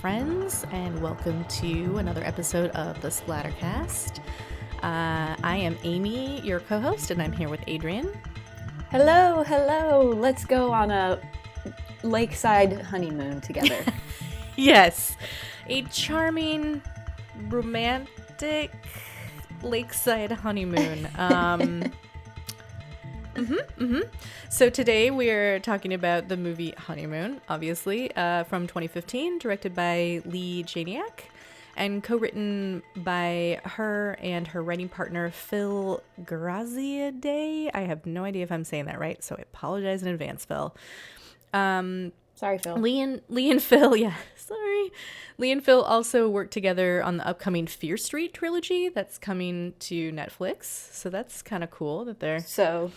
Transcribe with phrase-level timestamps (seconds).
[0.00, 4.18] Friends, and welcome to another episode of the Splattercast.
[4.82, 8.12] Uh, I am Amy, your co host, and I'm here with Adrian.
[8.90, 10.12] Hello, hello.
[10.14, 11.18] Let's go on a
[12.02, 13.82] lakeside honeymoon together.
[14.56, 15.16] yes,
[15.66, 16.82] a charming,
[17.48, 18.72] romantic
[19.62, 21.08] lakeside honeymoon.
[21.16, 21.84] Um,
[23.36, 24.00] mm-hmm, mm-hmm.
[24.50, 30.64] So today we're talking about the movie Honeymoon, obviously, uh, from 2015, directed by Leigh
[30.64, 31.24] Janiak
[31.76, 37.70] and co-written by her and her writing partner Phil Graziadei.
[37.72, 40.74] I have no idea if I'm saying that right, so I apologize in advance, Phil.
[41.52, 42.76] Um, sorry, Phil.
[42.78, 44.90] Lee and Leigh and Phil, yeah, sorry.
[45.38, 50.10] Leigh and Phil also worked together on the upcoming Fear Street trilogy that's coming to
[50.12, 50.64] Netflix.
[50.64, 52.90] So that's kind of cool that they're so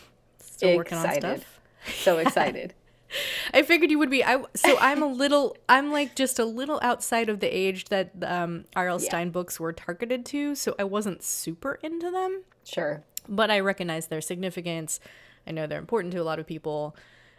[0.60, 1.24] still excited.
[1.24, 1.56] working on stuff.
[2.04, 2.74] So excited.
[3.54, 4.24] I figured you would be.
[4.24, 5.56] I so I'm a little.
[5.68, 9.02] I'm like just a little outside of the age that um, R.L.
[9.02, 9.08] Yeah.
[9.08, 12.44] Stine books were targeted to, so I wasn't super into them.
[12.64, 13.04] Sure.
[13.28, 15.00] But I recognize their significance.
[15.48, 16.96] I know they're important to a lot of people.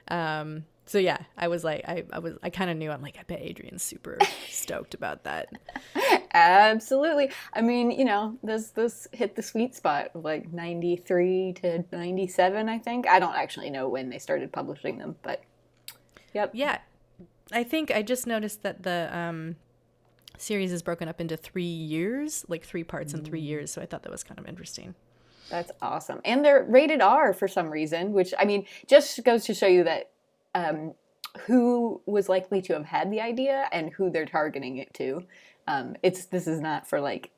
[0.08, 2.90] Um, so yeah, I was like, I, I was, I kind of knew.
[2.90, 5.48] I'm like, I bet Adrian's super stoked about that.
[6.34, 7.30] Absolutely.
[7.52, 12.68] I mean, you know, this this hit the sweet spot of like 93 to 97,
[12.68, 13.06] I think.
[13.06, 15.44] I don't actually know when they started publishing them, but
[16.34, 16.50] yep.
[16.54, 16.78] Yeah,
[17.52, 19.54] I think I just noticed that the um,
[20.38, 23.70] series is broken up into three years, like three parts in three years.
[23.70, 24.96] So I thought that was kind of interesting.
[25.50, 26.20] That's awesome.
[26.24, 29.84] And they're rated R for some reason, which I mean, just goes to show you
[29.84, 30.10] that
[30.54, 30.94] um,
[31.46, 35.22] who was likely to have had the idea and who they're targeting it to.
[35.68, 37.30] Um, it's this is not for like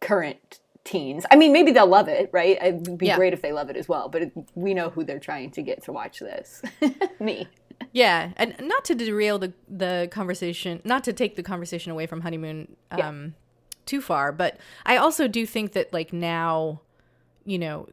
[0.00, 1.24] current teens.
[1.30, 2.58] I mean, maybe they'll love it, right?
[2.62, 3.16] It'd be Yeah.
[3.16, 4.08] great if they love it as well.
[4.08, 6.62] But it, we know who they're trying to get to watch this.
[7.20, 7.48] Me.
[7.92, 12.20] Yeah, and not to derail the the conversation, not to take the conversation away from
[12.22, 13.28] honeymoon um, Yeah.
[13.86, 16.80] too far, but I also do think that like now,
[17.44, 17.88] you know,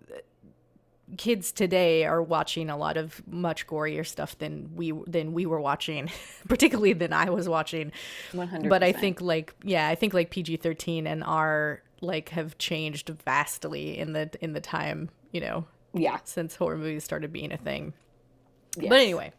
[1.18, 5.60] kids today are watching a lot of much gorier stuff than we than we were
[5.62, 6.10] watching,
[6.48, 7.92] particularly than I was watching.
[8.34, 8.70] 100%.
[8.70, 13.10] But I think like yeah, I think like PG thirteen and R like have changed
[13.26, 16.18] vastly in the in the time you know Yeah.
[16.24, 17.94] since horror movies started being a thing.
[18.78, 18.90] Yes.
[18.90, 19.34] But anyway,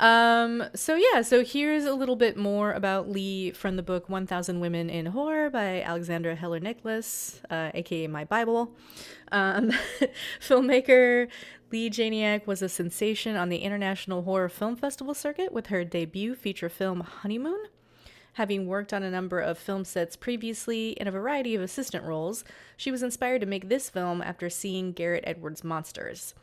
[0.00, 4.58] um, so yeah, so here's a little bit more about Leigh from the book 1000
[4.58, 8.74] Women in Horror by Alexandra Heller Nicholas, uh, aka My Bible.
[9.30, 9.72] Um,
[10.40, 11.28] filmmaker
[11.70, 16.34] Leigh Janiak was a sensation on the International Horror Film Festival circuit with her debut
[16.34, 17.66] feature film Honeymoon.
[18.34, 22.42] Having worked on a number of film sets previously in a variety of assistant roles,
[22.74, 26.34] she was inspired to make this film after seeing Gareth Edwards' Monsters.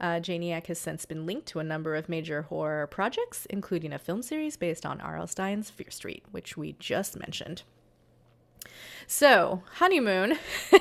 [0.00, 0.20] Uh,
[0.66, 4.56] has since been linked to a number of major horror projects, including a film series
[4.56, 5.26] based on R.L.
[5.26, 7.62] Stine's Fear Street, which we just mentioned.
[9.06, 10.38] So, Honeymoon.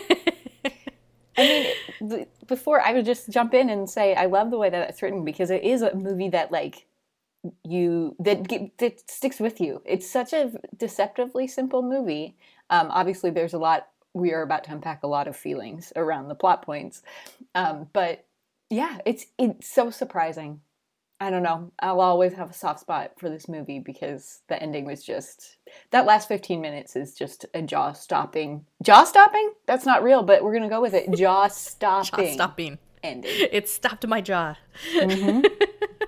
[1.38, 4.90] I mean, before I would just jump in and say I love the way that
[4.90, 6.86] it's written because it is a movie that like
[7.63, 8.47] you that
[8.78, 9.81] that sticks with you.
[9.86, 12.36] It's such a deceptively simple movie.
[12.69, 13.88] Um, obviously, there's a lot.
[14.13, 17.03] We are about to unpack a lot of feelings around the plot points,
[17.56, 18.25] um, but
[18.69, 20.62] yeah, it's it's so surprising.
[21.22, 21.72] I don't know.
[21.80, 25.57] I'll always have a soft spot for this movie because the ending was just
[25.91, 28.66] that last 15 minutes is just a jaw stopping.
[28.81, 29.52] Jaw stopping?
[29.66, 31.12] That's not real, but we're going to go with it.
[31.18, 32.34] Jaw stopping.
[32.34, 32.78] Stopping.
[33.03, 33.31] Ending.
[33.52, 34.56] It stopped my jaw.
[34.94, 35.41] Mm-hmm.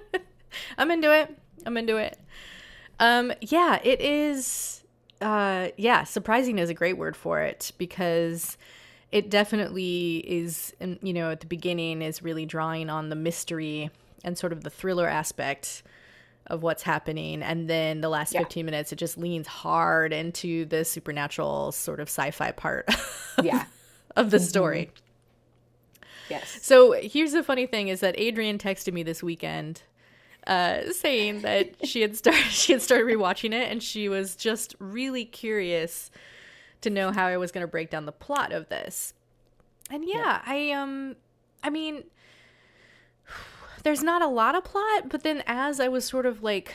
[0.78, 1.38] I'm into it.
[1.66, 2.18] I'm into it.
[3.00, 4.84] Um, yeah, it is.
[5.20, 8.58] Uh, yeah, surprising is a great word for it because
[9.12, 10.74] it definitely is.
[10.80, 13.90] You know, at the beginning is really drawing on the mystery
[14.24, 15.84] and sort of the thriller aspect
[16.48, 18.42] of what's happening, and then the last Yeah.
[18.42, 22.90] 15 minutes it just leans hard into the supernatural sort of sci-fi part
[23.44, 23.66] Yeah.
[24.16, 24.92] of the story.
[26.30, 26.60] Yes.
[26.62, 29.82] So here's the funny thing: is that Adrian texted me this weekend,
[30.48, 34.76] uh, saying that she had started she had started rewatching it, and she was just
[34.80, 36.10] really curious
[36.82, 39.14] to know how I was going to break down the plot of this.
[39.90, 41.16] And yeah, I um,
[41.64, 42.04] I mean,
[43.84, 46.74] there's not a lot of plot, but then as I was sort of like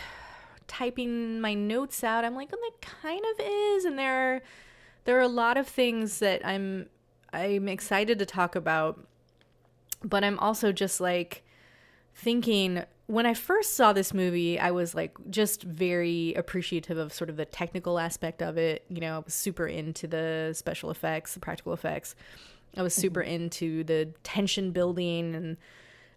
[0.67, 4.43] typing my notes out, I'm like, well, it kind of is, and there are
[5.05, 6.87] there are a lot of things that I'm
[7.33, 9.07] I'm excited to talk about
[10.03, 11.43] but I'm also just like
[12.15, 17.31] thinking when I first saw this movie, I was like just very appreciative of sort
[17.31, 18.85] of the technical aspect of it.
[18.89, 22.15] You know, I was super into the special effects, the practical effects.
[22.77, 25.57] I was super into the tension building and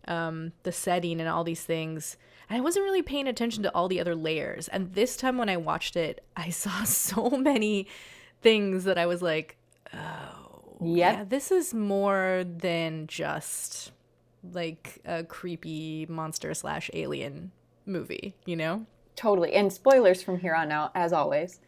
[0.07, 2.17] um, the setting and all these things.
[2.49, 4.67] and I wasn't really paying attention to all the other layers.
[4.67, 7.87] And this time when I watched it, I saw so many
[8.41, 9.57] things that I was like,
[9.93, 9.97] oh,
[10.81, 11.17] Yep.
[11.17, 13.91] yeah, this is more than just
[14.43, 17.51] like a creepy monster slash alien
[17.85, 18.85] movie, you know?
[19.15, 19.53] Totally.
[19.53, 21.59] And spoilers from here on out, as always.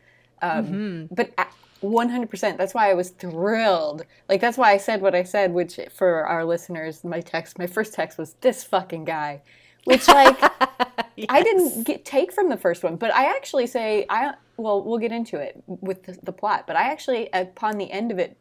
[0.42, 1.14] Um, Mm-hmm.
[1.14, 1.34] But
[1.82, 2.58] 100%.
[2.58, 4.06] That's why I was thrilled.
[4.30, 7.68] Like, that's why I said what I said, which for our listeners, my text, my
[7.68, 9.42] first text was this fucking guy.
[9.86, 10.38] Which, like,
[11.30, 15.00] I didn't get take from the first one, but I actually say, I, well, we'll
[15.00, 18.38] get into it with the, the plot, but I actually, upon the end of it,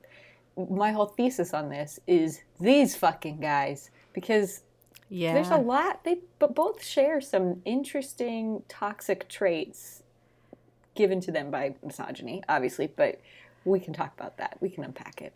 [0.69, 3.91] my whole thesis on this is these fucking guys.
[4.12, 4.62] Because
[5.09, 5.35] Yeah.
[5.35, 10.03] there's a lot they but both share some interesting toxic traits
[10.95, 13.21] given to them by misogyny obviously but
[13.65, 15.35] we can talk about that we can unpack it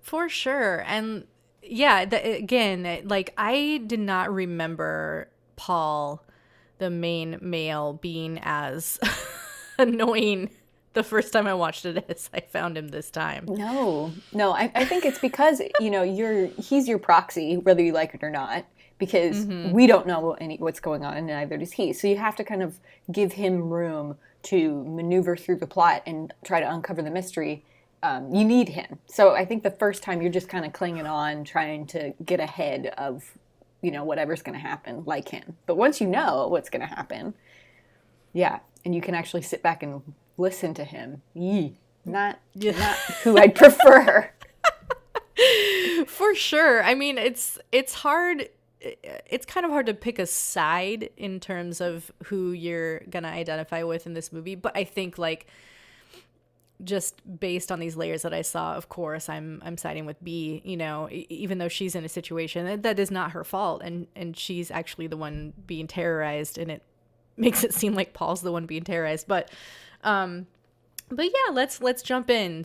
[0.00, 0.84] For sure.
[0.86, 1.26] And
[1.62, 6.24] yeah, the, again, like I did not remember Paul,
[6.78, 8.98] the main male, being as
[9.78, 10.50] annoying
[10.96, 13.44] the first time I watched it as I found him this time.
[13.46, 14.12] no.
[14.32, 18.14] No i, I think it's because you know you're he's your proxy whether you like
[18.14, 18.64] it or not
[18.98, 21.92] because we don't know any, what's going on and neither does he.
[21.92, 22.78] So you have to kind of
[23.12, 27.62] give him room to maneuver through the plot and try to uncover the mystery.
[28.02, 28.98] Um, you need him.
[29.06, 32.40] So i think the first time you're just kind of clinging on trying to get
[32.40, 33.36] ahead of
[33.82, 35.56] you know whatever's going to happen like him.
[35.66, 37.34] But once you know what's going to happen
[38.32, 40.02] yeah and you can actually sit back and
[40.36, 44.30] listen to him yee, not not who i'd prefer
[46.06, 46.82] For sure.
[46.82, 48.48] I mean, it's it's hard
[48.80, 53.28] it's kind of hard to pick a side in terms of who you're going to
[53.28, 55.46] identify with in this movie, but I think like
[56.84, 60.62] just based on these layers that I saw, of course, I'm I'm siding with B.
[60.64, 64.06] You know, even though she's in a situation that, that is not her fault, and
[64.14, 66.82] and she's actually the one being terrorized, and it
[67.36, 69.26] makes it seem like Paul's the one being terrorized.
[69.28, 69.50] But,
[70.06, 70.46] um,
[71.10, 72.64] but yeah, let's let's jump in.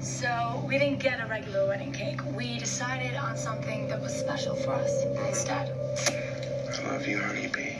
[0.00, 2.20] So we didn't get a regular wedding cake.
[2.34, 5.70] We decided on something that was special for us instead.
[6.68, 7.76] I love you, honeybee.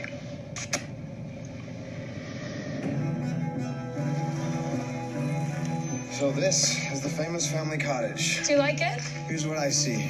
[6.11, 8.45] So this is the famous family cottage.
[8.45, 9.01] Do you like it?
[9.27, 10.09] Here's what I see.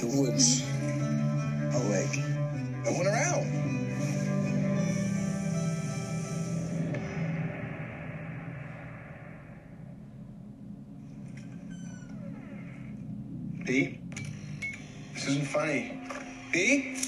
[0.00, 0.66] The woods.
[1.74, 2.33] A lake.
[2.84, 3.64] Went around.
[13.64, 13.98] B?
[15.14, 15.98] This isn't funny.
[16.52, 17.03] B?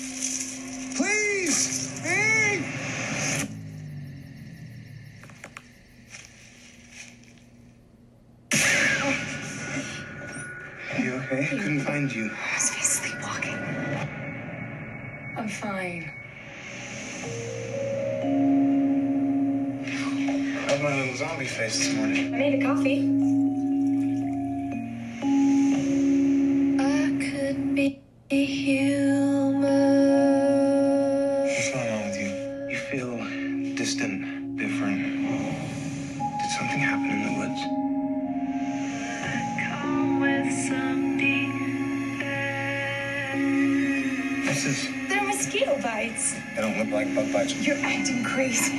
[44.67, 45.08] What's this?
[45.08, 46.35] They're mosquito bites.
[46.56, 47.55] They don't look like bug bites.
[47.65, 48.79] You're acting crazy.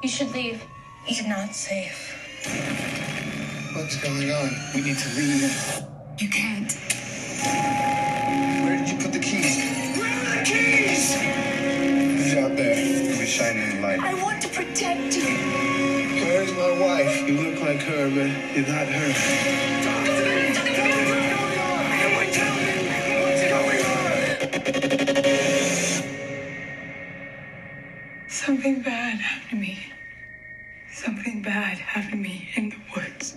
[0.00, 0.62] You should leave.
[1.04, 2.14] He's not safe.
[3.74, 4.50] What's going on?
[4.76, 5.82] We need to leave.
[6.18, 6.72] You can't.
[8.62, 9.58] Where did you put the keys?
[9.98, 11.14] Where are the keys?
[11.16, 12.76] Who's out there?
[12.76, 13.98] Who's shining the light?
[13.98, 15.55] I want to protect you.
[17.66, 19.12] Like her, but you're not her.
[23.26, 23.98] What's going on?
[28.28, 29.92] Something bad happened to me.
[30.92, 33.36] Something bad happened to me in the woods.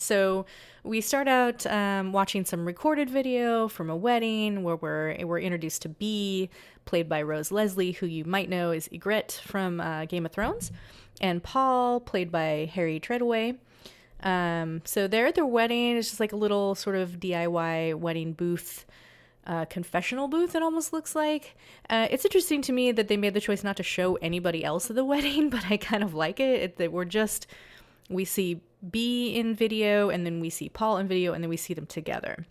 [0.00, 0.46] So
[0.88, 5.82] we start out um, watching some recorded video from a wedding where we're we're introduced
[5.82, 6.48] to B,
[6.86, 10.72] played by Rose Leslie, who you might know is Ygritte from uh, Game of Thrones,
[11.20, 13.58] and Paul, played by Harry Treadaway.
[14.22, 15.98] Um, so they're at their wedding.
[15.98, 18.86] It's just like a little sort of DIY wedding booth.
[19.46, 21.56] Uh, confessional booth it almost looks like
[21.88, 24.90] uh, it's interesting to me that they made the choice not to show anybody else
[24.90, 27.46] at the wedding but i kind of like it, it that we're just
[28.10, 31.56] we see B in video and then we see Paul in video and then we
[31.56, 32.46] see them together.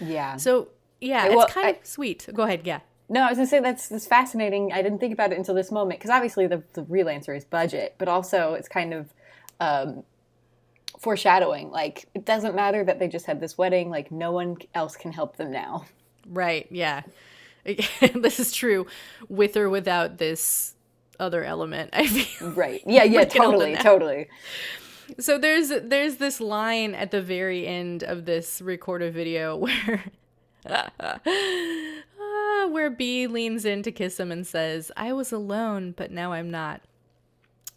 [0.00, 0.68] yeah So
[1.00, 2.28] yeah, well, it's kind I- of sweet.
[2.32, 2.80] Go ahead, yeah.
[3.08, 4.72] No, I was gonna say that's that's fascinating.
[4.72, 7.44] I didn't think about it until this moment because obviously the the real answer is
[7.44, 9.12] budget, but also it's kind of
[9.60, 10.04] um,
[10.98, 11.70] foreshadowing.
[11.70, 13.90] Like it doesn't matter that they just had this wedding.
[13.90, 15.84] Like no one else can help them now.
[16.28, 16.66] Right.
[16.70, 17.02] Yeah.
[17.64, 18.86] this is true
[19.28, 20.74] with or without this
[21.20, 21.90] other element.
[21.92, 22.82] I feel Right.
[22.86, 23.04] Yeah.
[23.14, 23.24] Yeah.
[23.24, 23.76] Totally.
[23.76, 24.28] Totally.
[25.18, 30.04] So there's there's this line at the very end of this recorded video where
[30.66, 36.32] Ah, where B leans in to kiss him and says, "I was alone, but now
[36.32, 36.82] I'm not."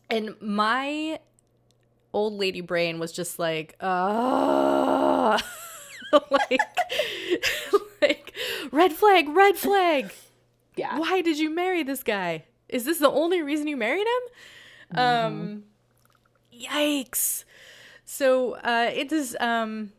[0.09, 1.19] And my
[2.13, 5.41] old lady brain was just like, "Ah."
[6.31, 6.59] like
[8.01, 8.33] like
[8.71, 10.13] red flag, red flag.
[10.75, 10.99] Yeah.
[10.99, 12.45] Why did you marry this guy?
[12.69, 14.99] Is this the only reason you married him?
[14.99, 15.63] Um
[16.61, 17.43] yikes.
[18.05, 19.91] So uh it is um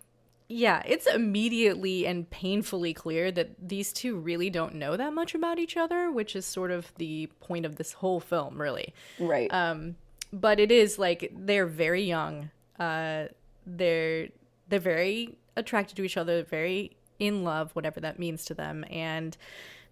[0.49, 5.59] yeah, it's immediately and painfully clear that these two really don't know that much about
[5.59, 8.95] each other, which is sort of the point of this whole film, really.
[9.19, 9.53] Right.
[9.53, 9.97] Um,
[10.33, 12.51] but it is like they're very young.
[12.79, 13.27] Uh,
[13.67, 14.29] they're
[14.69, 19.37] they're very attracted to each other, very in love, whatever that means to them, and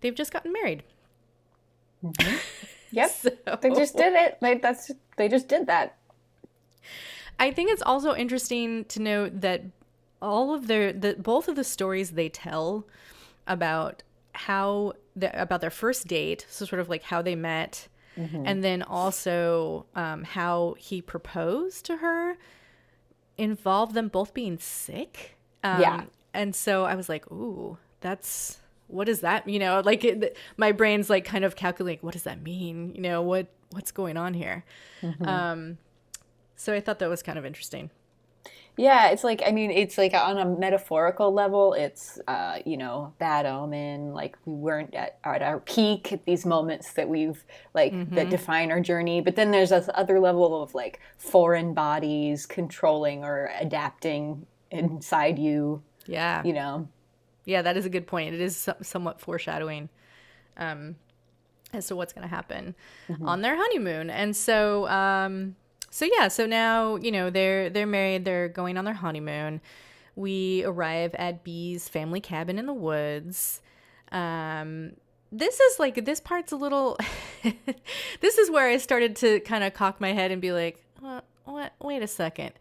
[0.00, 0.83] they've just gotten married.
[2.92, 3.11] yep.
[3.21, 3.30] So
[3.61, 4.38] They just did it.
[4.40, 5.97] Like that's they just did that.
[7.38, 9.62] I think it's also interesting to note that
[10.23, 12.87] all of their the both of the stories they tell
[13.47, 17.88] about how the, about their first date, so sort of like how they met,
[18.45, 22.37] and then also um, how he proposed to her,
[23.37, 25.37] involve them both being sick.
[25.62, 26.05] Um, Yeah.
[26.33, 30.71] and so I was like, ooh, that's what does that you know like it, my
[30.71, 34.35] brain's like kind of calculating what does that mean you know what what's going on
[34.35, 34.62] here
[35.25, 35.79] um
[36.57, 37.91] so I thought that was kind of interesting.
[38.77, 43.15] Yeah, it's like I mean, it's like on a metaphorical level, it's uh, you know
[43.19, 44.13] bad omen.
[44.13, 48.73] Like we weren't at, at our peak at these moments that we've like that define
[48.73, 49.21] our journey.
[49.21, 55.83] But then there's this other level of like foreign bodies controlling or adapting inside you.
[56.07, 56.43] Yeah.
[56.45, 56.89] You know,
[57.45, 58.35] Yeah, that is a good point.
[58.35, 59.89] It is somewhat foreshadowing
[60.57, 60.97] um,
[61.73, 62.75] as to what's going to happen
[63.23, 64.11] on their honeymoon.
[64.11, 65.57] And so, um,
[65.95, 68.25] so yeah, so now you know they're they're married.
[68.25, 69.61] They're going on their honeymoon.
[70.17, 73.63] We arrive at B's family cabin in the woods.
[74.11, 74.95] Um,
[75.31, 76.99] this is like this part's a little.
[78.21, 81.25] this is where I started to kind of cock my head and be like, what?
[81.45, 81.75] what?
[81.81, 82.55] Wait a second.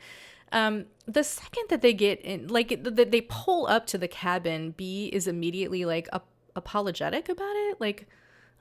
[0.52, 4.76] Um, the second that they get in, like that they pull up to the cabin,
[4.78, 8.08] B is immediately like ap- apologetic about it, like,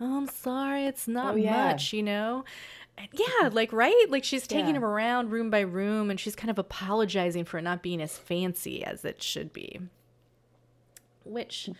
[0.01, 1.69] "Oh, I'm sorry, it's not Oh, yeah.
[1.69, 2.47] much," you know.
[2.99, 4.77] And yeah, like right, like she's taking Yeah.
[4.77, 8.19] him around room by room, and she's kind of apologizing for it not being as
[8.19, 9.81] fancy as it should be.
[11.25, 11.71] Which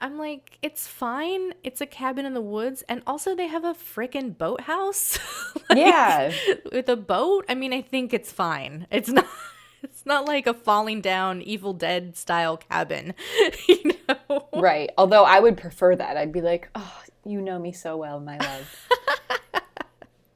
[0.00, 1.52] I'm like, it's fine.
[1.62, 5.18] It's a cabin in the woods, and also they have a freaking boathouse.
[5.68, 6.32] Like, Yeah.
[6.72, 7.44] with a boat.
[7.48, 8.86] I mean, I think it's fine.
[8.90, 9.26] It's not.
[9.84, 13.14] It's not like a falling down Evil Dead style cabin,
[13.68, 14.46] you know.
[14.54, 14.88] right.
[14.96, 16.16] Although I would prefer that.
[16.16, 18.88] I'd be like, oh, you know me so well, my love.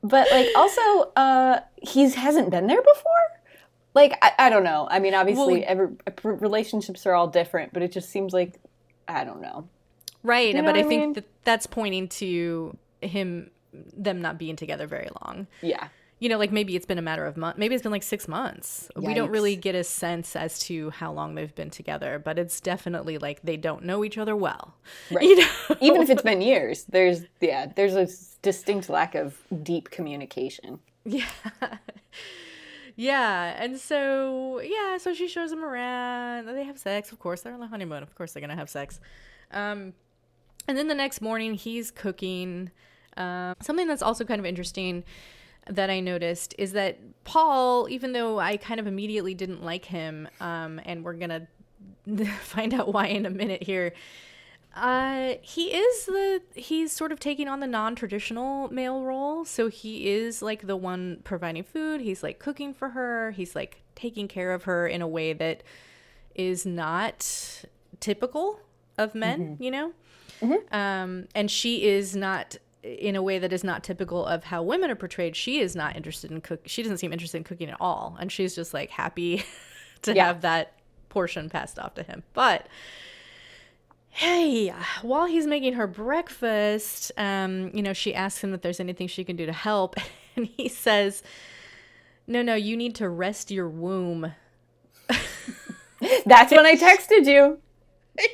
[0.08, 3.12] But like, also, uh, he hasn't been there before.
[3.94, 4.86] Like, I, I don't know.
[4.90, 8.60] I mean, obviously, Well- every relationships are all different, but it just seems like
[9.08, 9.68] I don't know.
[10.22, 14.56] Right, You know but I I think that that's pointing to him, them not being
[14.56, 15.46] together very long.
[15.62, 15.88] Yeah.
[16.18, 17.58] You know, like maybe it's been a matter of months.
[17.58, 18.88] Maybe it's been like six months.
[18.96, 22.58] We don't really get a sense as to how long they've been together, but it's
[22.58, 24.74] definitely like they don't know each other well.
[25.10, 25.24] Right.
[25.24, 25.48] You know?
[25.80, 28.08] Even if it's been years, there's yeah, there's a
[28.40, 30.78] distinct lack of deep communication.
[31.04, 31.26] Yeah.
[32.96, 33.54] yeah.
[33.62, 36.46] And so, yeah, so she shows him around.
[36.46, 37.42] They have sex, of course.
[37.42, 38.02] They're on the honeymoon.
[38.02, 39.00] Of course, they're going to have sex.
[39.52, 39.94] Um,
[40.68, 42.70] and then the next morning, he's cooking.
[43.16, 45.04] Um, something that's also kind of interesting
[45.68, 50.28] that I noticed is that Paul, even though I kind of immediately didn't like him,
[50.40, 51.30] um, and we're going
[52.16, 53.92] to find out why in a minute here.
[54.74, 59.42] Uh, he is the he's sort of taking on the non-traditional male role.
[59.46, 62.02] So he is like the one providing food.
[62.02, 63.30] He's like cooking for her.
[63.30, 65.62] He's like taking care of her in a way that
[66.34, 67.64] is not
[68.00, 68.60] typical
[68.98, 69.92] of men, you know?
[70.70, 72.56] Um, and she is not
[72.86, 75.34] in a way that is not typical of how women are portrayed.
[75.36, 76.60] She is not interested in cook.
[76.66, 79.44] She doesn't seem interested in cooking at all, and she's just like happy
[80.02, 80.26] to Yeah.
[80.26, 80.72] have that
[81.08, 82.22] portion passed off to him.
[82.34, 82.66] But
[84.10, 89.08] hey, while he's making her breakfast, um, you know, she asks him if there's anything
[89.08, 89.96] she can do to help,
[90.36, 91.22] and he says,
[92.26, 94.32] "No, no, you need to rest your womb."
[96.26, 97.58] That's when I texted you.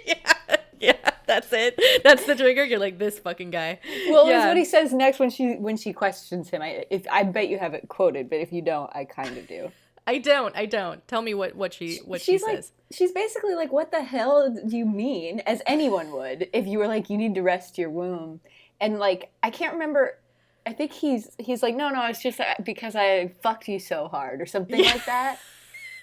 [0.06, 2.02] yeah, yeah, That's it.
[2.04, 2.64] That's the trigger.
[2.64, 3.78] You're like this fucking guy.
[4.10, 4.48] Well, Yeah.
[4.48, 6.60] what he says next when she when she questions him.
[6.62, 9.46] I if I bet you have it quoted, but if you don't, I kind of
[9.46, 9.70] do.
[10.06, 10.54] I don't.
[10.56, 11.06] I don't.
[11.08, 12.72] Tell me what what she what she's she like, says.
[12.90, 16.88] she's basically like, "What the hell do you mean?" As anyone would if you were
[16.88, 18.40] like, "You need to rest your womb,"
[18.80, 20.18] and like, I can't remember.
[20.66, 24.08] I think he's he's like, "No, no, it's just uh, because I fucked you so
[24.08, 25.38] hard" or something like that.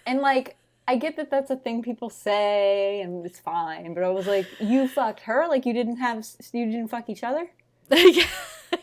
[0.07, 0.55] And like,
[0.89, 3.93] I get that that's a thing people say, and it's fine.
[3.93, 5.46] But I was like, "You fucked her?
[5.48, 7.48] Like you didn't have you didn't fuck each other?"
[7.91, 8.25] yeah.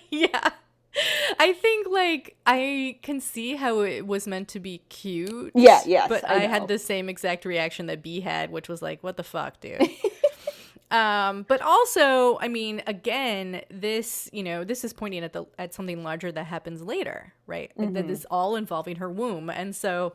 [0.09, 0.51] yeah.
[1.41, 5.51] I think like I can see how it was meant to be cute.
[5.57, 8.83] Yeah, yes, But I I, had the same exact reaction that B had, which was
[8.83, 9.91] like, "What the fuck, dude."
[10.93, 15.75] um, but also, I mean, again, this you know, this is pointing at the at
[15.75, 17.73] something larger that happens later, right?
[17.77, 17.95] Mm-hmm.
[17.95, 20.13] That is all involving her womb, and so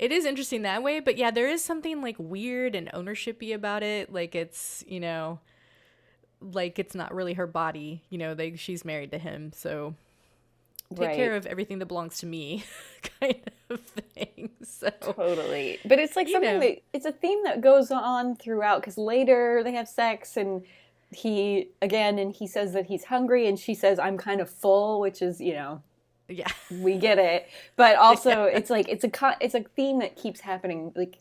[0.00, 0.98] it is interesting that way.
[0.98, 4.12] But yeah, there is something like weird and ownershipy about it.
[4.12, 5.38] Like it's you know
[6.40, 9.94] like it's not really her body you know like she's married to him so
[10.96, 12.64] take care of everything that belongs to me
[13.20, 15.78] kind of thing so Totally.
[15.84, 16.60] But it's like something know.
[16.60, 20.64] that it's a theme that goes on throughout because later they have sex and
[21.12, 25.00] he again and he says that he's hungry and she says I'm kind of full,
[25.00, 25.82] which is you know
[26.30, 27.48] yeah we get it.
[27.76, 30.92] But also it's like it's a it's a theme that keeps happening.
[30.94, 31.18] Like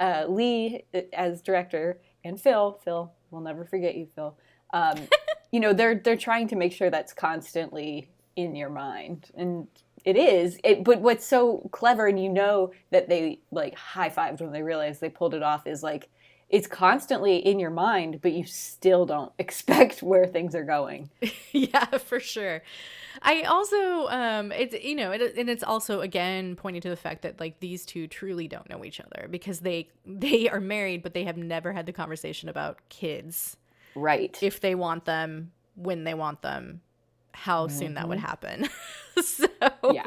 [0.00, 4.36] uh, Leigh uh, as director and Phil, Phil, we'll never forget you, Phil.
[4.72, 4.98] Um,
[5.50, 9.66] you know they're they're trying to make sure that's constantly in your mind and
[10.04, 14.40] it is it but what's so clever and you know that they like high fived
[14.40, 16.08] when they realized they pulled it off is like
[16.48, 21.10] it's constantly in your mind but you still don't expect where things are going
[21.52, 22.62] yeah for sure
[23.22, 27.22] i also um it's you know it, and it's also again pointing to the fact
[27.22, 31.14] that like these two truly don't know each other because they they are married but
[31.14, 33.56] they have never had the conversation about kids.
[33.94, 34.36] Right.
[34.42, 36.80] If they want them when they want them
[37.32, 38.68] how soon that would happen.
[39.22, 39.46] So
[39.92, 40.04] Yeah.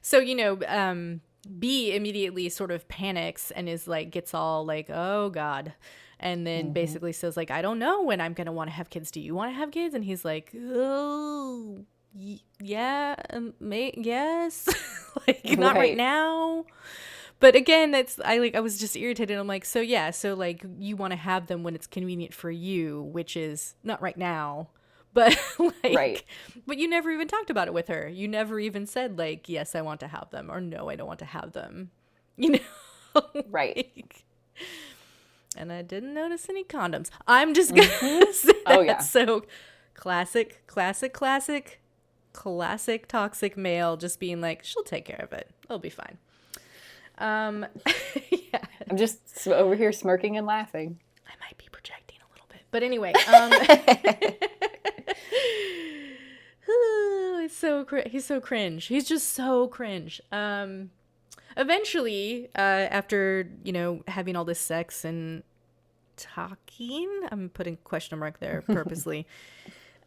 [0.00, 1.20] so you know um
[1.58, 5.74] b immediately sort of panics and is like gets all like oh god.
[6.20, 9.10] And then basically says like i don't know when i'm gonna want to have kids.
[9.10, 9.94] Do you want to have kids?
[9.94, 11.84] And he's like oh
[12.60, 14.68] yeah um, may- yes
[15.26, 15.96] like not right Right.
[15.96, 16.64] now
[17.40, 20.64] but again that's i like i was just irritated i'm like so yeah so like
[20.78, 24.68] you want to have them when it's convenient for you which is not right now
[25.14, 25.36] but
[25.82, 26.24] like Right.
[26.66, 29.74] but you never even talked about it with her you never even said like yes
[29.74, 31.90] i want to have them or no i don't want to have them
[32.36, 33.92] you know Right.
[33.96, 34.24] Like-
[35.56, 38.86] and i didn't notice any condoms i'm just gonna say Oh, that.
[38.86, 38.98] yeah.
[38.98, 39.44] so
[39.94, 41.80] classic classic classic
[42.34, 46.18] classic toxic male just being like she'll take care of it it'll be fine
[47.18, 47.64] um
[48.30, 48.58] yeah
[48.90, 52.60] i'm just over here smirking and laughing I might be projecting a little bit.
[52.70, 53.52] But anyway, um
[56.68, 58.86] Ooh, it's so cr- he's so cringe.
[58.86, 60.20] He's just so cringe.
[60.32, 60.90] Um
[61.56, 65.42] eventually, uh after, you know, having all this sex and
[66.16, 69.26] talking, I'm putting question mark there purposely.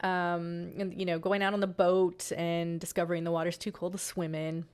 [0.01, 3.93] Um and you know, going out on the boat and discovering the water's too cold
[3.93, 4.65] to swim in.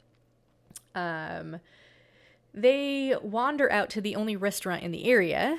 [0.95, 1.59] Um
[2.53, 5.57] they wander out to the only restaurant in the area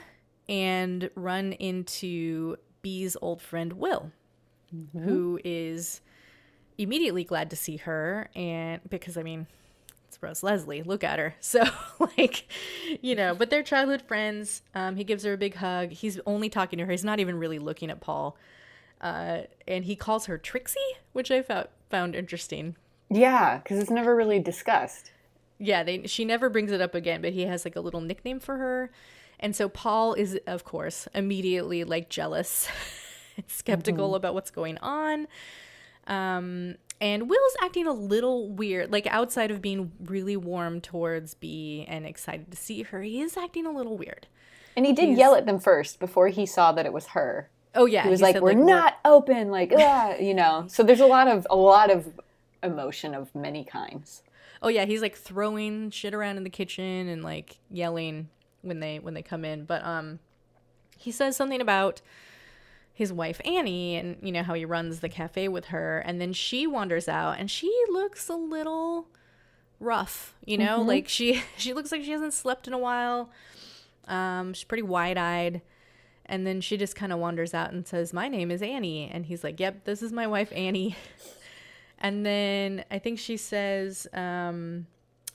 [0.48, 4.12] and run into Bee's old friend Will,
[4.92, 6.00] who is
[6.78, 9.46] immediately glad to see her and because I mean
[10.14, 11.34] it's Rose Leslie, look at her.
[11.40, 11.64] So
[12.16, 12.46] like,
[13.02, 14.62] you know, but they're childhood friends.
[14.74, 15.90] Um, he gives her a big hug.
[15.90, 16.90] He's only talking to her.
[16.92, 18.36] He's not even really looking at Paul.
[19.04, 20.80] Uh, and he calls her Trixie,
[21.12, 22.74] which I found found interesting.
[23.10, 25.12] yeah because it's never really discussed
[25.58, 28.40] Yeah, they she never brings it up again, but he has like a little nickname
[28.40, 28.90] for her.
[29.38, 32.66] And so Paul is of course immediately like jealous
[33.36, 35.28] and skeptical about what's going on.
[36.06, 41.84] Um and Will's acting a little weird, like outside of being really warm towards B
[41.88, 44.26] and excited to see her, he is acting a little weird.
[44.76, 47.50] and he did He's- yell at them first before he saw that it was her
[47.74, 50.66] Oh yeah, he was like, said, "We're not open," like, ah, you know.
[50.68, 52.08] So there's a lot of a lot of
[52.62, 54.22] emotion of many kinds.
[54.62, 58.28] Oh yeah, he's like throwing shit around in the kitchen and like yelling
[58.62, 59.64] when they when they come in.
[59.64, 60.18] But um
[60.96, 62.00] he says something about
[62.92, 66.32] his wife Annie and you know how he runs the cafe with her and then
[66.32, 69.08] she wanders out and she looks a little
[69.80, 70.80] rough, you know?
[70.80, 73.30] Like she she looks like she hasn't slept in a while.
[74.08, 75.60] Um she's pretty wide-eyed.
[76.26, 79.26] And then she just kind of wanders out and says, "My name is Annie." And
[79.26, 80.96] he's like, "Yep, this is my wife Annie."
[82.04, 84.86] And then I think she says, um,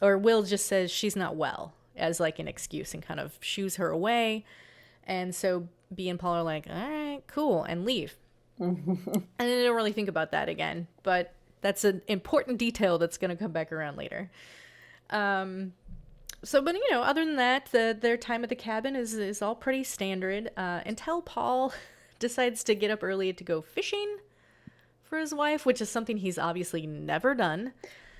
[0.01, 3.77] or Will just says she's not well as like an excuse and kind of shoos
[3.77, 4.45] her away.
[5.03, 8.17] And so B and Paul are like, all right, cool, and leave.
[8.59, 10.87] and then they don't really think about that again.
[11.03, 14.29] But that's an important detail that's going to come back around later.
[15.09, 15.73] Um,
[16.43, 19.41] so, but you know, other than that, the, their time at the cabin is is
[19.41, 20.51] all pretty standard.
[20.55, 21.73] Uh, until Paul
[22.19, 24.17] decides to get up early to go fishing
[25.03, 27.73] for his wife, which is something he's obviously never done.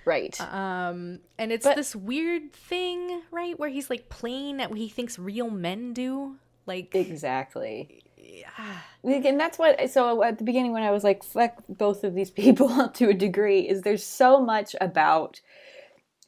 [0.06, 0.40] Right.
[0.42, 4.90] Um, and it's But- this weird thing, right, where he's like playing at what he
[4.90, 6.38] thinks real men do.
[6.66, 8.04] Like, Exactly.
[8.18, 8.80] Yeah.
[9.04, 9.90] And that's what.
[9.90, 13.14] So at the beginning, when I was like, "Fuck both of these people" to a
[13.14, 15.42] degree, is there's so much about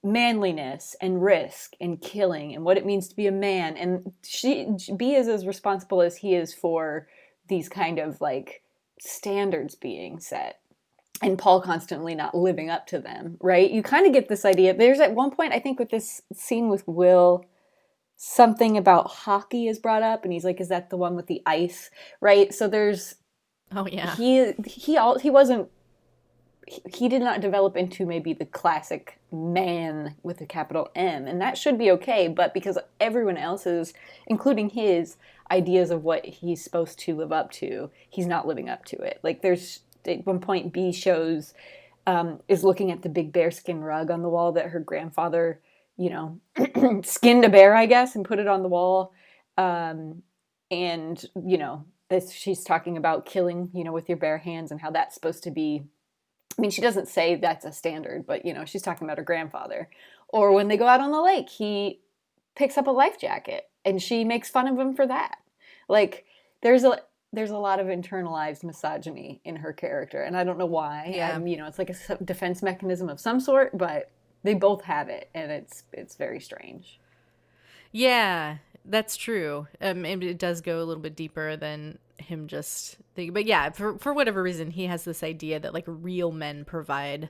[0.04, 4.68] manliness and risk and killing and what it means to be a man, and she
[4.96, 7.08] B is as responsible as he is for
[7.48, 8.64] these kind of like
[9.00, 10.60] standards being set.
[11.24, 13.70] And Paul constantly not living up to them, right?
[13.70, 14.74] You kind of get this idea.
[14.74, 17.46] There's at one point, I think, with this scene with Will,
[18.24, 21.42] something about hockey is brought up and he's like is that the one with the
[21.48, 23.16] ice right so there's
[23.76, 25.68] oh yeah, he he all he wasn't
[26.94, 31.58] he, did not develop into maybe the classic man with a capital M and that
[31.58, 33.94] should be okay but because everyone else's
[34.28, 35.18] including his
[35.50, 39.20] ideas of what he's supposed to live up to he's not living up to it
[39.24, 41.54] like there's at one point B shows
[42.08, 45.60] um, is looking at the big bearskin rug on the wall that her grandfather
[46.02, 46.40] you know,
[47.04, 49.14] skinned a bear, I guess, and put it on the wall.
[49.58, 50.24] Um,
[50.72, 54.82] and you know, this she's talking about killing, you know, with your bare hands and
[54.82, 55.84] how that's supposed to be.
[56.58, 59.24] I mean, she doesn't say that's a standard, but you know, she's talking about her
[59.24, 59.90] grandfather.
[60.30, 62.00] Or when they go out on the lake, he
[62.56, 65.38] picks up a life jacket, and she makes fun of him for that.
[65.88, 66.26] Like,
[66.62, 67.02] there's a
[67.34, 71.14] there's a lot of internalized misogyny in her character, and I don't know why.
[71.16, 71.34] Yeah.
[71.34, 74.12] Um, you know, it's like a defense mechanism of some sort, but
[74.44, 77.00] they both have it, and it's it's very strange.
[77.92, 79.68] yeah, that's true.
[79.80, 83.34] Um, and it does go a little bit deeper than him just thinking.
[83.34, 87.30] But yeah, for for whatever reason, he has this idea that like real men provide,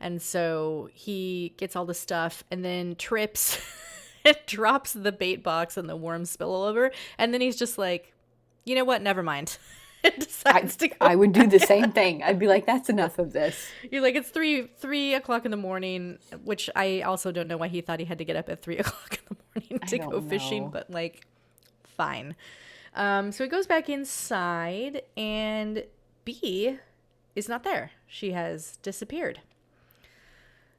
[0.00, 3.58] and so he gets all the stuff and then trips.
[4.26, 7.76] and drops the bait box and the worms spill all over and then he's just
[7.76, 8.14] like
[8.64, 9.58] you know what never mind
[10.04, 12.22] and decides to go I would do the same thing.
[12.22, 15.56] I'd be like, "That's enough of this." You're like it's three three o'clock in the
[15.56, 18.62] morning, which I also don't know why he thought he had to get up at
[18.62, 21.26] three o'clock in the morning to go don't fishing, but like,
[21.96, 22.36] fine.
[22.94, 25.84] Um, so he goes back inside, and
[26.24, 26.78] B
[27.34, 27.90] is not there.
[28.06, 29.40] She has disappeared.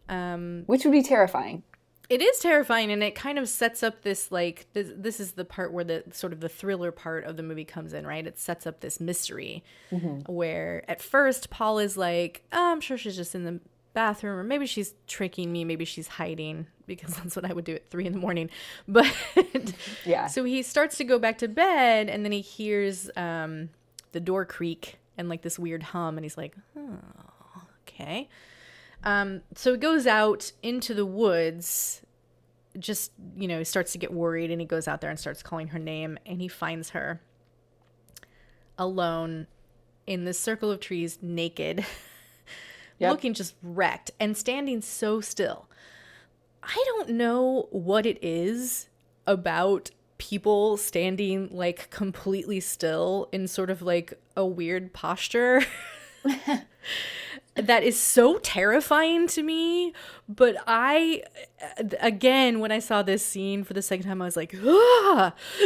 [0.08, 1.64] Um, Which would be terrifying.
[2.10, 5.44] it is terrifying and it kind of sets up this like this, this is the
[5.44, 8.38] part where the sort of the thriller part of the movie comes in right it
[8.38, 9.64] sets up this mystery
[10.28, 13.60] where at first paul is like oh, i'm sure she's just in the
[13.96, 17.76] bathroom or maybe she's tricking me maybe she's hiding because that's what i would do
[17.76, 18.50] at three in the morning
[18.88, 19.12] but
[20.06, 20.28] Yeah.
[20.28, 23.70] so he starts to go back to bed and then he hears um,
[24.12, 27.00] the door creak and like this weird hum and he's like oh
[27.88, 28.30] okay
[29.04, 32.02] um, so he goes out into the woods
[32.80, 35.42] just you know he starts to get worried and he goes out there and starts
[35.44, 37.22] calling her name and he finds her
[38.78, 39.48] alone
[40.08, 41.86] in this circle of trees naked
[42.98, 43.12] Yep.
[43.12, 45.68] looking just wrecked and standing so still
[46.66, 48.88] i don't know what it is
[49.28, 55.62] about people standing like completely still in sort of like a weird posture
[57.56, 59.94] that is so terrifying to me.
[60.28, 61.24] But I,
[62.00, 65.34] again, when I saw this scene for the second time, I was like, ah!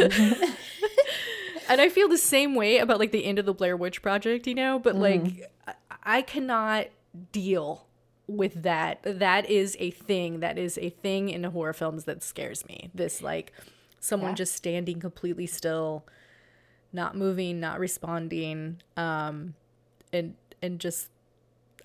[1.68, 4.46] and I feel the same way about like the end of the Blair Witch Project,
[4.46, 4.78] you know.
[4.78, 6.86] But like, I, I cannot
[7.32, 7.86] deal
[8.30, 9.00] with that.
[9.02, 10.40] That is a thing.
[10.40, 12.90] That is a thing in horror films that scares me.
[12.94, 13.52] This like
[13.98, 14.36] someone Yeah.
[14.36, 16.04] just standing completely still,
[16.92, 19.54] not moving, not responding, um,
[20.12, 21.08] and and just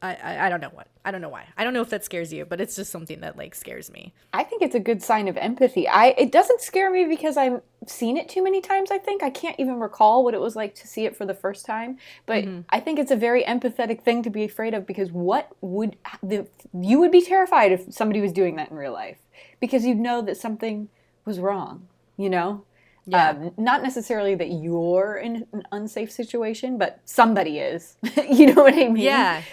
[0.01, 2.03] I, I I don't know what I don't know why I don't know if that
[2.03, 4.13] scares you, but it's just something that like scares me.
[4.33, 5.87] I think it's a good sign of empathy.
[5.87, 8.91] I it doesn't scare me because I've seen it too many times.
[8.91, 11.33] I think I can't even recall what it was like to see it for the
[11.33, 11.97] first time.
[12.25, 15.97] But I think it's a very empathetic thing to be afraid of because what would
[16.21, 19.17] the you would be terrified if somebody was doing that in real life
[19.59, 20.89] because you'd know that something
[21.25, 21.87] was wrong.
[22.17, 22.63] You know.
[23.07, 23.29] Yeah.
[23.29, 27.97] Um, not necessarily that you're in an unsafe situation, but somebody is.
[28.29, 28.97] you know what I mean?
[28.97, 29.43] Yeah.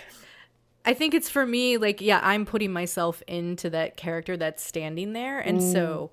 [0.84, 5.12] I think it's for me, like, yeah, I'm putting myself into that character that's standing
[5.12, 5.38] there.
[5.38, 6.10] And so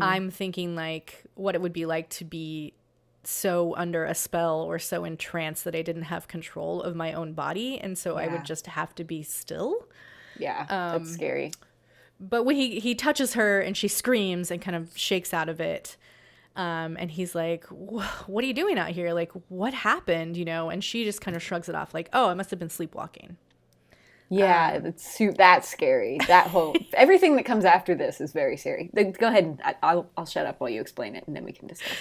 [0.00, 2.74] I'm thinking, like, what it would be like to be
[3.24, 7.32] so under a spell or so entranced that I didn't have control of my own
[7.32, 7.78] body.
[7.78, 9.88] And so I would just have to be still.
[10.38, 10.66] Yeah.
[10.68, 11.52] Um, that's scary.
[12.18, 15.60] But when he, he touches her and she screams and kind of shakes out of
[15.60, 15.96] it,
[16.56, 19.14] Um, and he's like, "What are you doing out here?
[19.14, 20.36] Like, what happened?
[20.36, 22.58] You know?" And she just kind of shrugs it off, like, "Oh, I must have
[22.58, 23.36] been sleepwalking."
[24.32, 26.18] Yeah, Um, that's su- that's scary.
[26.28, 28.88] That whole everything that comes after this is very scary.
[28.94, 31.52] Go ahead and I- I'll I'll shut up while you explain it, and then we
[31.52, 31.92] can discuss.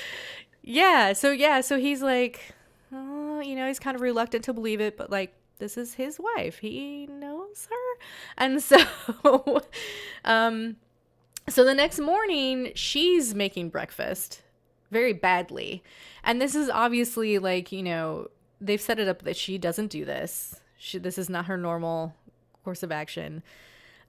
[0.62, 1.14] Yeah.
[1.14, 1.62] So yeah.
[1.62, 2.54] So he's like,
[2.94, 6.20] oh, you know, he's kind of reluctant to believe it, but like, this is his
[6.20, 6.60] wife.
[6.60, 8.04] He knows her,
[8.38, 8.78] and so,
[10.26, 10.76] um,
[11.48, 14.42] so the next morning she's making breakfast
[14.92, 15.84] very badly,
[16.24, 18.28] and this is obviously like you know
[18.62, 20.62] they've set it up that she doesn't do this.
[20.78, 22.14] She this is not her normal
[22.70, 23.42] course of action.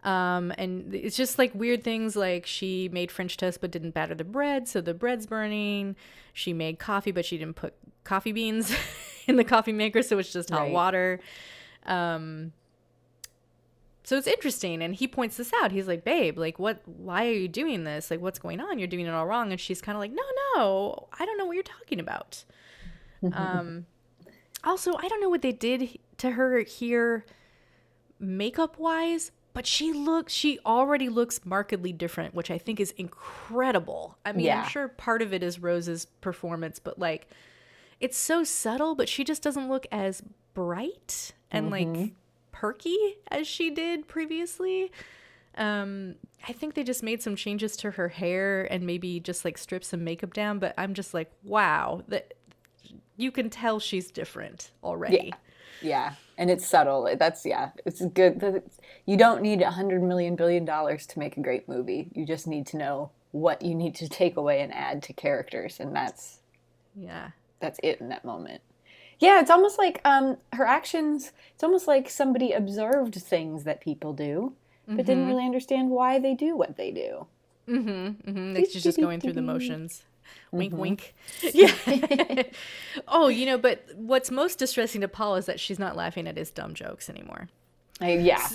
[0.04, 4.14] Um, and it's just like weird things like she made French toast but didn't batter
[4.14, 5.96] the bread, so the bread's burning.
[6.34, 7.72] She made coffee but she didn't put
[8.04, 8.74] coffee beans
[9.26, 10.72] in the coffee maker, so it's just hot Right.
[10.72, 11.20] water.
[11.86, 12.52] Um,
[14.04, 15.70] so it's interesting, and he points this out.
[15.72, 16.80] He's like, "Babe, like, what?
[16.86, 18.10] Why are you doing this?
[18.10, 18.78] Like, what's going on?
[18.78, 20.22] You're doing it all wrong." And she's kind of like, "No,
[20.56, 22.44] no, I don't know what you're talking about."
[23.32, 23.86] um,
[24.64, 27.24] also, I don't know what they did to her here
[28.20, 34.16] makeup wise, but she looks she already looks markedly different, which I think is incredible.
[34.24, 34.62] I mean, Yeah.
[34.62, 37.28] I'm sure part of it is Rose's performance, but like
[38.00, 40.22] it's so subtle, but she just doesn't look as
[40.54, 42.12] bright and like
[42.52, 42.96] perky
[43.30, 44.92] as she did previously.
[45.56, 46.14] Um
[46.46, 49.84] I think they just made some changes to her hair and maybe just like strip
[49.84, 52.32] some makeup down, but I'm just like, wow, that
[53.16, 55.26] you can tell she's different already.
[55.32, 55.36] Yeah,
[56.38, 57.08] and it's subtle.
[57.18, 58.40] That's yeah, it's good.
[58.40, 58.64] that
[59.06, 62.08] You don't need a hundred million billion dollars to make a great movie.
[62.14, 65.78] You just need to know what you need to take away and add to characters,
[65.80, 66.40] and that's
[66.96, 67.30] Yeah.
[67.60, 68.62] that's it in that moment.
[69.18, 71.32] Yeah, it's almost like um, her actions.
[71.54, 74.54] It's almost like somebody observed things that people do,
[74.88, 77.26] but didn't really understand why they do what they do.
[77.68, 78.54] Mm-hmm.
[78.54, 80.04] Like she's just going through the motions.
[80.52, 80.80] Wink, mm-hmm.
[80.80, 81.14] wink.
[81.54, 81.72] Yeah.
[83.08, 86.36] oh, you know, but what's most distressing to Paul is that she's not laughing at
[86.36, 87.48] his dumb jokes anymore.
[88.00, 88.48] Uh, I, yeah,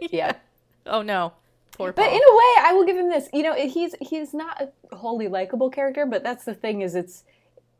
[0.00, 0.32] yeah.
[0.86, 1.32] Oh no,
[1.72, 2.04] poor Paul.
[2.04, 3.28] But in a way, I will give him this.
[3.32, 7.24] You know, he's he's not a wholly likable character, but that's the thing is it's.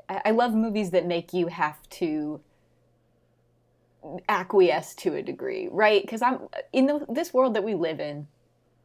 [0.09, 2.41] I I love movies that make you have to
[4.29, 6.03] acquiesce to a degree, right?
[6.03, 6.41] Because I'm
[6.73, 8.27] in the, this world that we live in.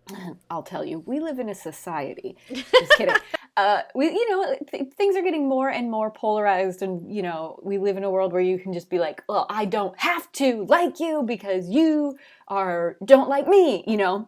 [0.50, 2.38] I'll tell you, we live in a society.
[2.50, 3.16] Just kidding.
[3.58, 7.60] uh, we, you know, th- things are getting more and more polarized, and you know,
[7.64, 10.32] we live in a world where you can just be like, "Well, I don't have
[10.34, 12.18] to like you because you
[12.48, 14.28] are don't like me," you know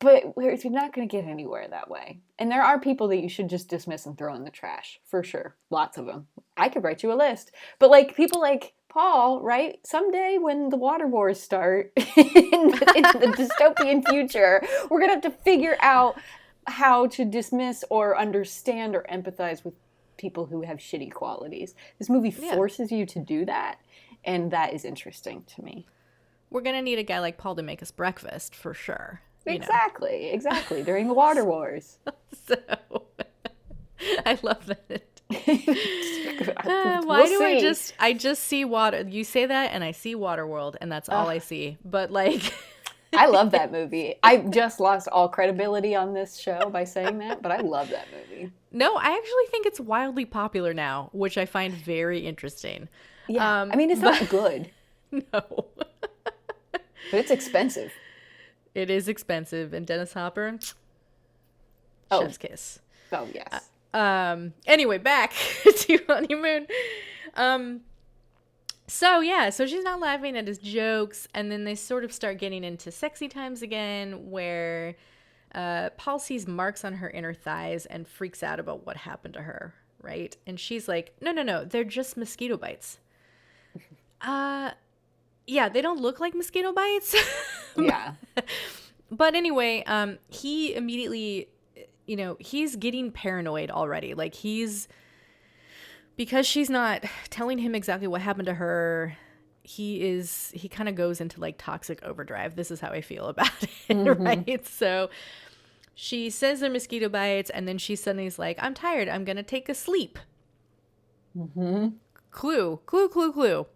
[0.00, 2.18] but we're you're not going to get anywhere that way.
[2.38, 5.22] And there are people that you should just dismiss and throw in the trash, for
[5.22, 5.56] sure.
[5.68, 6.26] Lots of them.
[6.56, 7.52] I could write you a list.
[7.78, 9.78] But like people like Paul, right?
[9.86, 15.14] Someday when the water wars start in, the, in the dystopian future, we're going to
[15.14, 16.16] have to figure out
[16.66, 19.74] how to dismiss or understand or empathize with
[20.18, 21.74] people who have shitty qualities.
[21.98, 22.54] This movie Yeah.
[22.54, 23.78] forces you to do that,
[24.24, 25.86] and that is interesting to me.
[26.50, 29.22] We're gonna need a guy like Paul to make us breakfast for sure.
[29.46, 29.56] you know.
[29.56, 30.82] Exactly, exactly.
[30.82, 31.98] During the water wars.
[32.46, 32.56] So
[34.26, 35.22] I love that.
[36.56, 39.02] Uh, We'll why do I just I just see water?
[39.08, 41.76] You say that, and I see Waterworld, and that's all I see.
[41.84, 42.54] But like,
[43.12, 44.14] I love that movie.
[44.22, 48.06] I just lost all credibility on this show by saying that, but I love that
[48.12, 48.50] movie.
[48.72, 52.88] no, I actually think it's wildly popular now, which I find very interesting.
[53.28, 54.70] Yeah, Um, I mean it's not good,
[55.12, 57.92] No, but it's expensive.
[58.74, 60.58] it is expensive, and Dennis Hopper,
[62.10, 62.22] Oh.
[62.22, 62.78] chef's kiss.
[63.12, 64.54] Oh yes, Um.
[64.66, 65.32] Anyway, back
[65.64, 66.66] to honeymoon.
[67.34, 67.80] Um.
[68.86, 72.38] So yeah, so she's not laughing at his jokes, and then they sort of start
[72.38, 74.96] getting into sexy times again, where
[75.54, 79.42] uh, Paul sees marks on her inner thighs and freaks out about what happened to
[79.42, 79.74] her.
[80.02, 82.98] Right, and she's like, "No, no, no, they're just mosquito bites."
[84.22, 84.72] Uh,
[85.46, 87.16] yeah, they don't look like mosquito bites.
[87.76, 88.12] yeah,
[89.10, 91.48] but anyway, um, he immediately,
[92.10, 94.14] you know, he's getting paranoid already.
[94.14, 94.88] Like he's
[96.16, 99.16] because she's not telling him exactly what happened to her.
[99.62, 102.56] He is he kind of goes into like toxic overdrive.
[102.56, 103.52] This is how I feel about
[103.88, 104.66] it, right?
[104.66, 105.08] So
[105.94, 109.08] she says they're mosquito bites, and then she suddenly is like, "I'm tired.
[109.08, 110.18] I'm gonna take a sleep."
[111.38, 111.90] mm-hmm.
[112.32, 113.66] Clue, clue, clue, clue.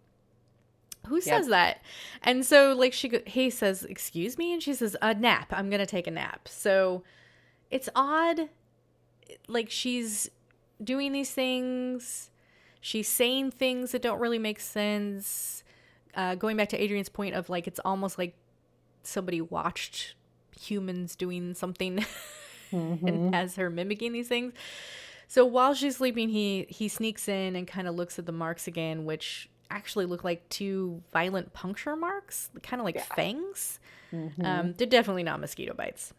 [1.07, 1.83] Who says that?
[2.23, 5.53] And so, like, she he says, "Excuse me," and she says, "A nap.
[5.53, 7.05] I'm gonna take a nap." So
[7.75, 8.49] it's odd.
[9.49, 10.31] Like she's
[10.83, 12.31] doing these things.
[12.81, 15.65] She's saying things that don't really make sense.
[16.15, 18.37] Uh, going back to Adrian's point of like, it's almost like
[19.03, 20.15] somebody watched
[20.59, 22.07] humans doing something
[22.71, 24.53] and has her mimicking these things.
[25.27, 28.69] So while she's sleeping, he he sneaks in and kind of looks at the marks
[28.69, 33.81] again, which actually look like two violent puncture marks, kind of like fangs.
[34.45, 36.13] Um, they're definitely not mosquito bites.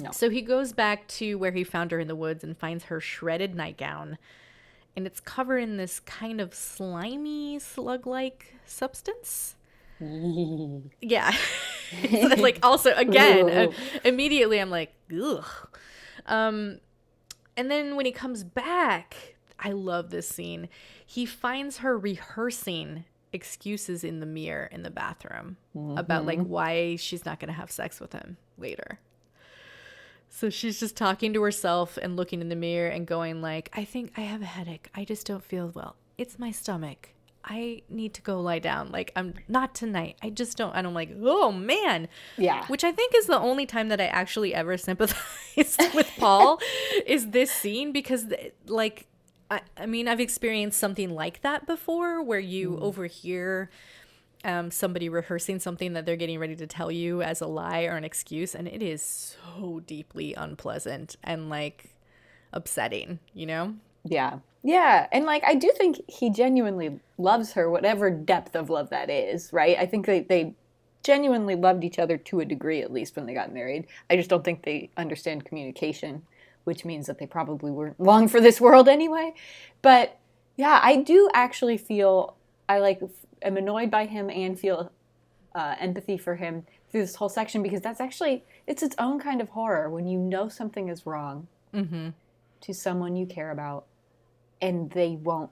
[0.00, 0.10] No.
[0.10, 3.00] So he goes back to where he found her in the woods and finds her
[3.00, 4.18] shredded nightgown.
[4.96, 9.56] And it's covered in this kind of slimy, slug like substance.
[11.00, 11.32] Yeah.
[11.92, 13.72] It's like, also, again, uh,
[14.04, 15.44] immediately I'm like, ugh.
[16.26, 16.80] Um,
[17.56, 20.68] and then when he comes back, I love this scene.
[21.06, 25.56] He finds her rehearsing excuses in the mirror in the bathroom
[25.96, 28.98] about like why she's not going to have sex with him later.
[30.34, 33.84] So she's just talking to herself and looking in the mirror and going like, "I
[33.84, 34.88] think I have a headache.
[34.94, 35.94] I just don't feel well.
[36.16, 37.10] It's my stomach.
[37.44, 38.90] I need to go lie down.
[38.90, 40.16] Like I'm not tonight.
[40.22, 42.64] I just don't." And I'm like, "Oh man." Yeah.
[42.68, 46.60] Which I think is the only time that I actually ever sympathized with Paul
[47.06, 48.32] is this scene because
[48.66, 49.06] like
[49.50, 52.80] I, I mean I've experienced something like that before where you mm.
[52.80, 53.68] overhear
[54.44, 57.96] um, somebody rehearsing something that they're getting ready to tell you as a lie or
[57.96, 61.94] an excuse and it is so deeply unpleasant and like
[62.52, 63.74] upsetting you know
[64.04, 64.38] Yeah.
[64.62, 65.06] Yeah.
[65.12, 69.52] And like I do think he genuinely loves her, whatever depth of love that is,
[69.52, 69.76] right?
[69.78, 70.54] I think they, they
[71.04, 73.86] genuinely loved each other to a degree, at least when they got married.
[74.10, 76.22] I just don't think they understand communication,
[76.64, 79.34] which means that they probably weren't long for this world anyway.
[79.82, 80.18] But
[80.56, 82.36] yeah, I do actually feel
[82.68, 83.00] I like
[83.44, 84.90] am annoyed by him and feel
[85.54, 89.40] uh, empathy for him through this whole section because that's actually it's its own kind
[89.40, 91.46] of horror when you know something is wrong
[92.60, 93.86] to someone you care about
[94.60, 95.50] and they won't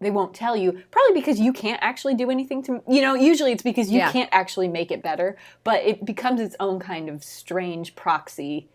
[0.00, 3.52] they won't tell you probably because you can't actually do anything to you know usually
[3.52, 4.12] it's because you Yeah.
[4.12, 8.68] can't actually make it better but it becomes its own kind of strange proxy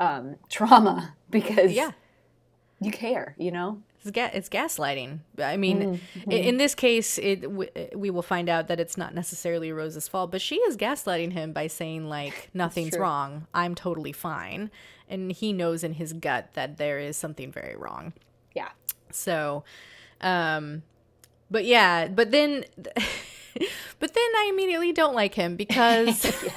[0.00, 1.92] um, trauma because yeah.
[2.80, 5.18] you care you know It's, ga- it's gaslighting.
[5.38, 9.14] I mean, i in, this case, it w- we will find out that it's not
[9.14, 13.46] necessarily Rose's fault, but she is gaslighting him by saying like nothing's wrong.
[13.52, 14.70] I'm totally fine,
[15.08, 18.12] and he knows in his gut that there is something very wrong.
[18.54, 18.68] yeah
[19.10, 19.64] So,
[20.20, 20.82] um,
[21.50, 22.64] but yeah, but then,
[23.98, 26.24] but then I immediately don't like him because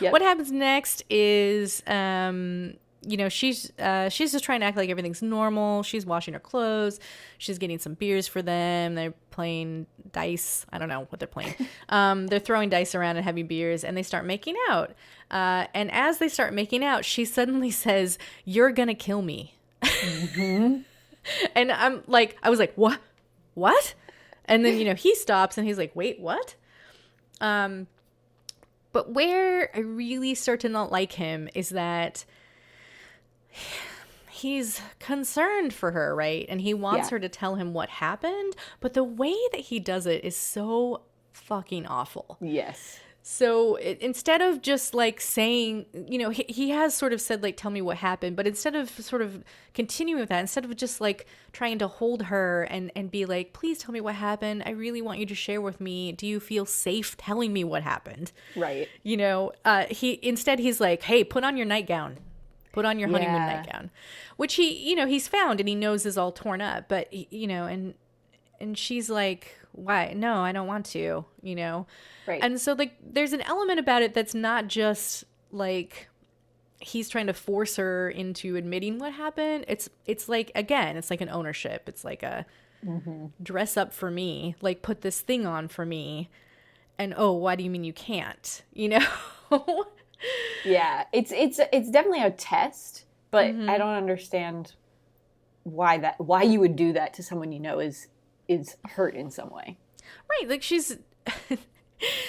[0.00, 0.12] Yep.
[0.12, 2.74] what happens next is, um,
[3.06, 5.82] you know, she's uh, she's just trying to act like everything's normal.
[5.82, 7.00] She's washing her clothes.
[7.38, 8.94] She's getting some beers for them.
[8.94, 10.64] They're playing dice.
[10.72, 11.54] I don't know what they're playing.
[11.88, 14.92] Um, they're throwing dice around and having beers, and they start making out.
[15.30, 19.54] Uh, and as they start making out, she suddenly says, "You're gonna kill me."
[21.54, 23.00] And I'm like, I was like, what?
[23.54, 23.94] What?
[24.44, 26.54] And then, you know, he stops and he's like, wait, what?
[27.40, 27.86] Um,
[28.92, 32.24] but where I really start to not like him is that
[34.30, 36.46] he's concerned for her, right?
[36.48, 37.10] And he wants Yeah.
[37.12, 41.02] her to tell him what happened, but the way that he does it is so
[41.32, 42.38] fucking awful.
[42.40, 47.20] yes So it, instead of just like saying, you know, he, he has sort of
[47.20, 50.64] said, like, tell me what happened, but instead of sort of continuing with that, instead
[50.64, 54.16] of just like trying to hold her and, and be like, please tell me what
[54.16, 54.64] happened.
[54.66, 56.10] I really want you to share with me.
[56.10, 58.32] Do you feel safe telling me what happened?
[58.56, 62.18] right You know, uh, he instead he's like, hey, put on your nightgown.
[62.72, 63.56] Put on your honeymoon Yeah.
[63.56, 63.90] nightgown,
[64.36, 66.88] which he, you know, he's found and he knows is all torn up.
[66.88, 67.94] But he- you know, and
[68.60, 70.12] and she's like, why?
[70.14, 71.24] No, I don't want to.
[71.42, 71.86] You know,
[72.26, 72.40] Right.
[72.42, 76.08] and so like there's an element about it that's not just like
[76.80, 79.64] he's trying to force her into admitting what happened.
[79.68, 81.84] It's it's like again, it's like an ownership.
[81.88, 82.44] It's like a
[82.84, 83.26] mm-hmm.
[83.42, 86.30] dress up for me, like put this thing on for me.
[86.98, 88.62] And oh, why do you mean you can't?
[88.72, 89.06] You know?
[90.64, 93.68] yeah it's it's it's definitely a test but Mm-hmm.
[93.70, 94.74] i don't understand
[95.64, 98.08] why that why you would do that to someone you know is
[98.48, 99.76] is hurt in some way
[100.28, 100.98] Right, like she's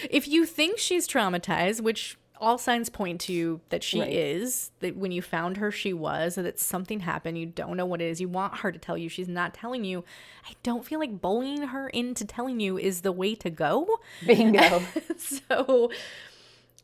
[0.10, 4.12] if you think she's traumatized, which all signs point to that she Right.
[4.14, 8.02] is, that when you found her she was, that something happened, you don't know what
[8.02, 10.04] it is, you want her to tell you, she's not telling you.
[10.48, 13.88] I don't feel like bullying her into telling you is the way to go.
[14.26, 14.82] bingo
[15.18, 15.90] so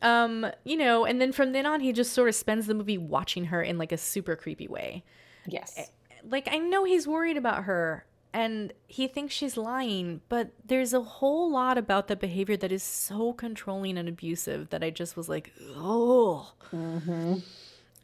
[0.02, 2.98] um, you know, and then from then on he just sort of spends the movie
[2.98, 5.04] watching her in like a super creepy way.
[5.48, 5.92] yes
[6.28, 11.02] like I know he's worried about her and he thinks she's lying, but there's a
[11.02, 15.28] whole lot about the behavior that is so controlling and abusive that I just was
[15.28, 16.52] like, oh.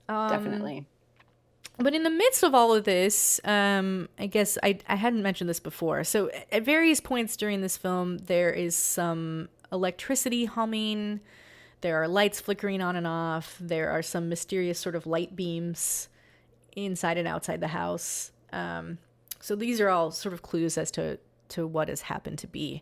[0.07, 0.85] Um, definitely
[1.77, 5.49] But in the midst of all of this, um, I guess I, I hadn't mentioned
[5.49, 6.03] this before.
[6.03, 11.19] So at various points during this film, there is some electricity humming.
[11.85, 13.57] There are lights flickering on and off.
[13.59, 16.09] There are some mysterious sort of light beams
[16.75, 18.31] inside and outside the house.
[18.51, 18.97] Um,
[19.39, 21.19] so these are all sort of clues as to
[21.49, 22.81] to what has happened to be.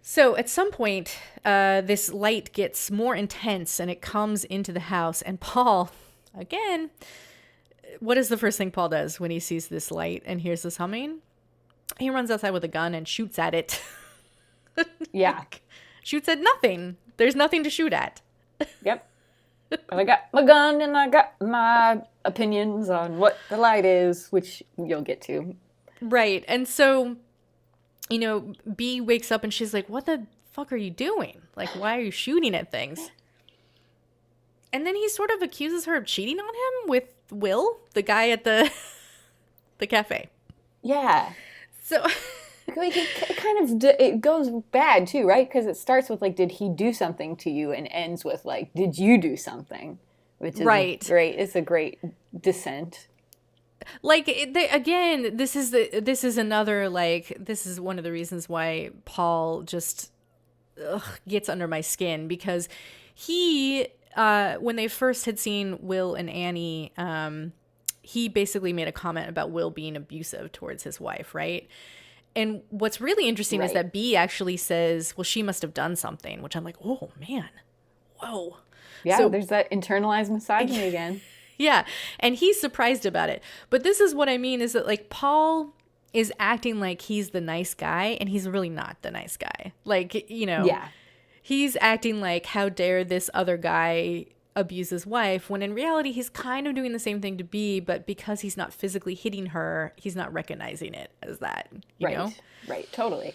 [0.00, 4.78] So at some point, uh, this light gets more intense and it comes into the
[4.78, 5.20] house.
[5.20, 5.90] And Paul,
[6.38, 6.90] again,
[7.98, 10.76] what is the first thing Paul does when he sees this light and hears this
[10.76, 11.18] humming?
[11.98, 13.82] He runs outside with a gun and shoots at it.
[15.12, 15.42] Yeah.
[16.02, 16.96] shoots at nothing.
[17.22, 18.20] There's nothing to shoot at.
[18.84, 19.08] Yep.
[19.68, 24.26] But I got my gun and I got my opinions on what the light is,
[24.30, 25.54] which you'll get to.
[26.00, 26.44] Right.
[26.48, 27.14] And so,
[28.10, 31.42] you know, Bea wakes up and she's like, What the fuck are you doing?
[31.54, 33.12] Like, why are you shooting at things?
[34.72, 38.30] And then he sort of accuses her of cheating on him with Will, the guy
[38.30, 38.68] at the
[39.78, 40.28] the cafe.
[40.82, 41.34] Yeah.
[41.80, 42.04] So
[42.76, 42.96] it,
[43.30, 45.48] it kind of d- it goes bad too, right?
[45.48, 48.72] Because it starts with like, "Did he do something to you?" and ends with like,
[48.74, 49.98] "Did you do something?"
[50.38, 51.04] Which is Right.
[51.06, 51.38] great.
[51.38, 51.98] It's a great
[52.38, 53.08] descent.
[54.02, 58.12] like they, again this is the this is another like this is one of the
[58.12, 60.12] reasons why paul just
[60.88, 62.68] ugh, gets under my skin because
[63.12, 67.52] he uh when they first had seen will and annie um
[68.02, 71.68] he basically made a comment about will being abusive towards his wife right
[72.34, 76.40] and what's really interesting is that Bea actually says well she must have done something
[76.42, 77.48] which i'm like oh man
[78.18, 78.56] whoa
[79.04, 81.20] Yeah, So- there's that internalized misogyny again.
[81.58, 81.84] yeah.
[82.20, 83.42] And he's surprised about it.
[83.68, 85.74] But this is what I mean is that like Paul
[86.12, 89.72] is acting like he's the nice guy and he's really not the nice guy.
[89.84, 90.88] Like, you know, Yeah.
[91.42, 96.28] he's acting like how dare this other guy abuse his wife when in reality he's
[96.28, 99.92] kind of doing the same thing to Bea, but because he's not physically hitting her,
[99.96, 102.16] he's not recognizing it as that, you Right.
[102.16, 102.32] know?
[102.68, 102.90] Right.
[102.92, 103.34] Totally.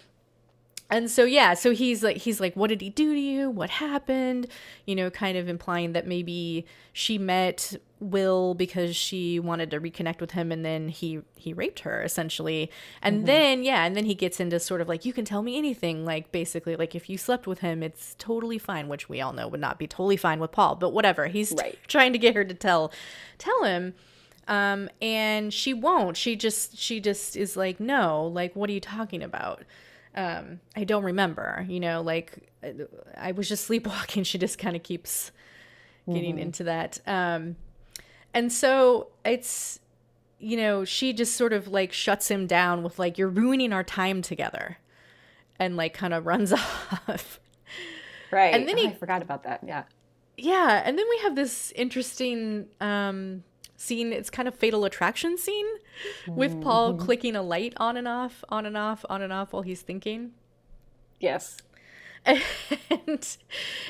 [0.89, 3.49] And so yeah so he's like he's like what did he do to you?
[3.49, 4.47] What happened?
[4.85, 10.21] You know kind of implying that maybe she met will because she wanted to reconnect
[10.21, 12.71] with him and then he he raped her essentially.
[13.01, 15.57] And then yeah and then he gets into sort of like you can tell me
[15.57, 16.05] anything.
[16.05, 19.47] Like basically like if you slept with him it's totally fine which we all know
[19.47, 21.27] would not be totally fine with paul but whatever.
[21.27, 22.93] He's t- trying to get her to tell
[23.37, 23.93] tell him.
[24.47, 26.15] Um and she won't.
[26.15, 29.63] She just she just is like no like what are you talking about
[30.17, 32.73] um i don't remember you know like I-
[33.15, 35.31] i was just sleepwalking she just kind of keeps
[36.11, 37.55] getting into that um
[38.33, 39.79] and so it's
[40.39, 43.83] you know she just sort of like shuts him down with like you're ruining our
[43.83, 44.77] time together
[45.59, 46.51] and like kind of runs
[47.07, 47.39] off
[48.29, 48.53] Right.
[48.53, 49.61] And then Oh, he- I forgot about that.
[49.65, 49.83] Yeah.
[50.37, 53.43] yeah and then we have this interesting um
[53.77, 55.67] scene it's kind of fatal attraction scene
[56.27, 57.05] with paul mm-hmm.
[57.05, 60.31] clicking a light on and off on and off on and off while he's thinking
[61.19, 61.57] Yes.
[62.25, 63.37] and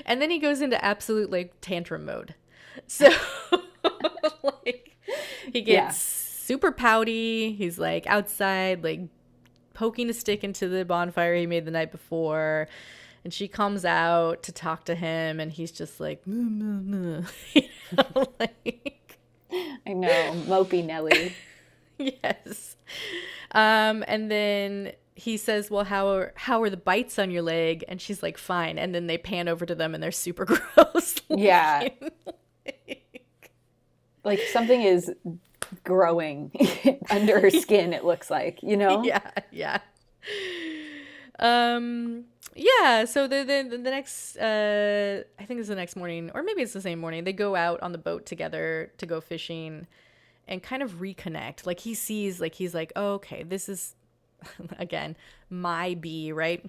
[0.06, 2.36] and then he goes into absolute like tantrum mode
[2.86, 3.10] so
[4.44, 4.96] like
[5.52, 5.90] he gets Yeah.
[5.90, 9.02] super pouty he's like outside like
[9.74, 12.68] poking a stick into the bonfire he made the night before
[13.24, 17.24] and she comes out to talk to him and he's just like "Moo, moo, moo."
[17.54, 17.64] You
[17.98, 18.97] know, like
[19.88, 20.34] I know.
[20.48, 21.34] Mopey Nelly.
[21.98, 22.76] yes
[23.54, 27.84] um and then he says well how are how are the bites on your leg
[27.88, 30.46] and she's like fine and then they pan over to them and they're super
[30.76, 31.88] gross Yeah.
[34.24, 35.12] Like something is
[35.84, 36.52] growing
[37.10, 39.02] under her skin, it looks like, you know?
[39.04, 39.80] yeah yeah
[41.40, 42.26] um
[42.58, 46.62] yeah so the the, the next uh i think it's the next morning or maybe
[46.62, 49.88] it's the same morning they go out on the boat together to go fishing
[50.48, 51.66] and kind of reconnect.
[51.66, 53.96] Like he sees like he's like oh, okay this is
[54.80, 55.16] again
[55.50, 56.66] my Bea right?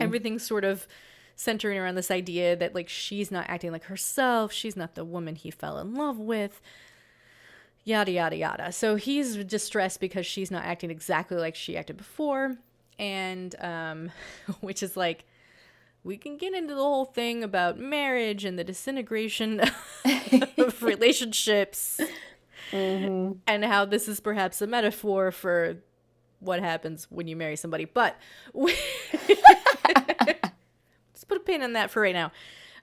[0.00, 0.86] Everything's sort of
[1.34, 5.36] centering around this idea that like she's not acting like herself she's not the woman
[5.36, 6.60] he fell in love with
[7.84, 8.72] yada yada yada.
[8.72, 12.56] So he's distressed because she's not acting exactly like she acted before
[12.98, 14.10] and um
[14.60, 15.24] which is like
[16.04, 19.60] we can get into the whole thing about marriage and the disintegration
[20.58, 22.00] of relationships
[23.46, 25.76] and how this is perhaps a metaphor for
[26.40, 27.84] what happens when you marry somebody.
[27.84, 28.16] But
[28.52, 28.74] we-
[30.26, 32.30] let's put a pin in that for right now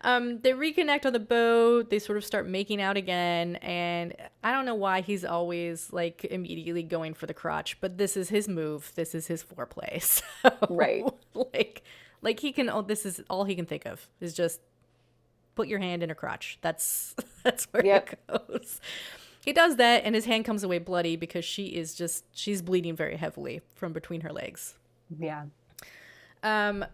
[0.05, 1.89] um, they reconnect on the boat.
[1.89, 6.23] They sort of start making out again, and I don't know why he's always like
[6.25, 8.91] immediately going for the crotch, but this is his move.
[8.95, 10.01] This is his foreplay.
[10.43, 11.03] So, Right.
[11.33, 11.83] Like,
[12.21, 12.69] like he can.
[12.69, 14.61] Oh, this is all he can think of is just
[15.55, 16.59] put your hand in a crotch.
[16.61, 18.09] That's that's where Yep.
[18.13, 18.79] it goes.
[19.43, 22.95] He does that, and his hand comes away bloody because she is just she's bleeding
[22.95, 24.75] very heavily from between her legs.
[25.19, 25.45] Yeah.
[26.43, 26.85] Um,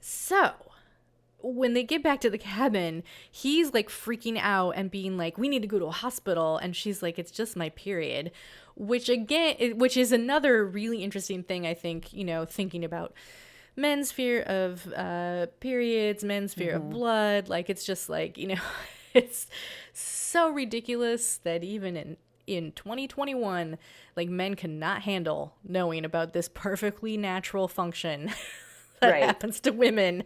[0.00, 0.52] so
[1.40, 5.48] when they get back to the cabin, he's like freaking out and being like, "We
[5.48, 8.32] need to go to a hospital," and she's like, "It's just my period,"
[8.76, 12.12] which again, which is another really interesting thing I think.
[12.12, 13.14] You know, thinking about
[13.76, 18.60] men's fear of uh, periods, men's fear of blood, like it's just like you know,
[19.14, 19.46] it's
[19.92, 22.16] so ridiculous that even in
[22.46, 23.76] in 2021
[24.16, 28.30] like men cannot handle knowing about this perfectly natural function
[29.00, 29.22] that Right.
[29.22, 30.22] happens to women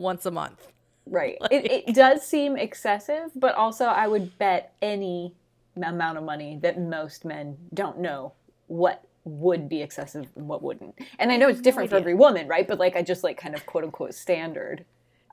[0.00, 0.66] once a month.
[1.06, 1.36] Right.
[1.50, 5.34] It, it does seem excessive, but also I would bet any
[5.76, 8.32] amount of money that most men don't know
[8.66, 10.98] what would be excessive and what wouldn't.
[11.18, 12.66] And I know it's different for every woman, right?
[12.66, 14.84] But like I just like kind of quote unquote standard.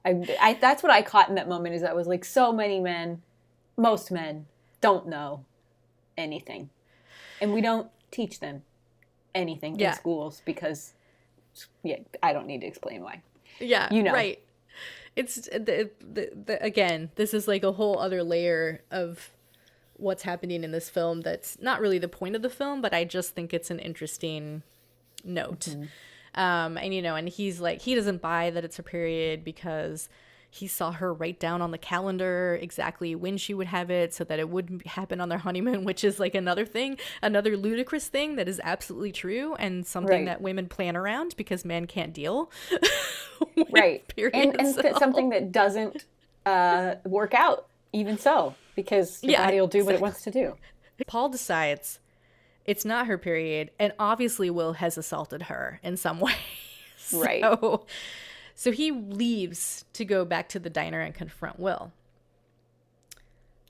[0.05, 2.80] I, I that's what I caught in that moment is I was like so many
[2.80, 3.22] men,
[3.78, 4.45] most men
[4.82, 5.45] don't know
[6.18, 6.70] anything.
[7.41, 8.63] And we don't teach them
[9.36, 9.89] anything Yeah.
[9.89, 10.93] in schools because
[11.84, 13.22] yeah, I don't need to explain why.
[13.59, 14.13] Yeah, You know.
[14.13, 14.39] right.
[15.18, 19.32] It's the, the, the again, this is like a whole other layer of
[19.95, 23.03] what's happening in this film that's not really the point of the film, but I
[23.03, 24.61] just think it's an interesting
[25.24, 25.76] note.
[26.36, 30.07] Um, and you know, and he's like he doesn't buy that it's a period because
[30.50, 34.24] he saw her write down on the calendar exactly when she would have it so
[34.24, 38.36] that it wouldn't happen on their honeymoon, which is like another thing, another ludicrous thing
[38.38, 40.26] that is absolutely true and something Right.
[40.26, 42.52] that women plan around because men can't deal.
[43.72, 45.00] right and and all.
[45.00, 46.06] something that doesn't
[46.45, 50.32] uh, work out even so because your Yeah, body will do what it wants to
[50.32, 50.54] do
[51.08, 52.00] Paul decides
[52.66, 56.34] it's not her period, and obviously Will has assaulted her in some way.
[57.14, 57.43] Right.
[58.60, 61.91] So, he leaves to go back to the diner and confront Will.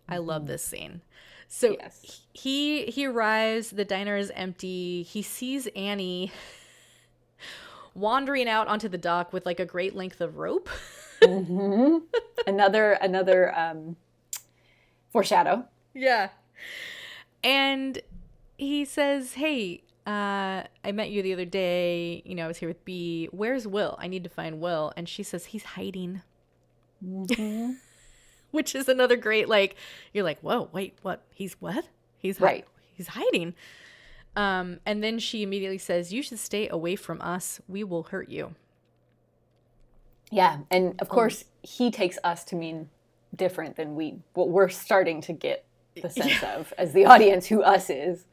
[0.07, 1.01] I love this scene.
[1.49, 2.21] So Yes.
[2.33, 3.71] he he arrives.
[3.71, 5.03] The diner is empty.
[5.03, 6.31] He sees Annie
[7.93, 10.69] wandering out onto the dock with like a great length of rope.
[12.47, 13.95] another another um,
[15.09, 16.29] foreshadow Yeah.
[17.43, 18.01] And
[18.57, 22.23] he says, Hey, uh, I met you the other day.
[22.25, 23.29] You know, I was here with Bea.
[23.33, 23.97] Where's Will?
[23.99, 24.93] I need to find Will.
[24.97, 26.23] And she says, He's hiding.
[28.51, 29.75] Which is another great, like,
[30.13, 31.23] you're like, Whoa, wait, what?
[31.33, 31.87] He's what?
[32.19, 32.65] He's Right.
[32.93, 33.55] He's hiding.
[34.35, 37.61] Um, and then she immediately says, You should stay away from us.
[37.67, 38.55] We will hurt you.
[40.31, 42.89] yeah and of course he takes us to mean
[43.35, 45.65] different than we what we're starting to get
[46.01, 48.25] the sense of as the audience who us is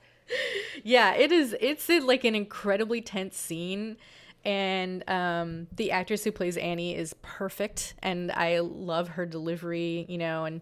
[0.82, 1.56] Yeah, it is.
[1.60, 3.96] It's uh, like an incredibly tense scene,
[4.44, 10.06] and um, the actress who plays Annie is perfect, and I love her delivery.
[10.08, 10.60] You know, and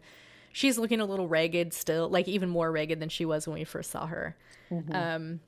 [0.52, 3.64] she's looking a little ragged still, like even more ragged than she was when we
[3.64, 4.36] first saw her.
[4.94, 5.40] Um,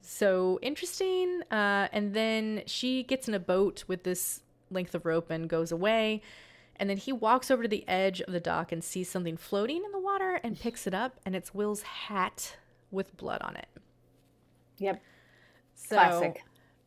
[0.00, 1.42] so interesting.
[1.50, 4.40] Uh, and then she gets in a boat with this
[4.70, 6.22] length of rope and goes away.
[6.76, 9.82] And then he walks over to the edge of the dock and sees something floating
[9.84, 12.56] in the water and picks it up, and it's Will's hat
[12.90, 13.68] with blood on it.
[14.78, 15.02] yep
[15.74, 16.42] So, classic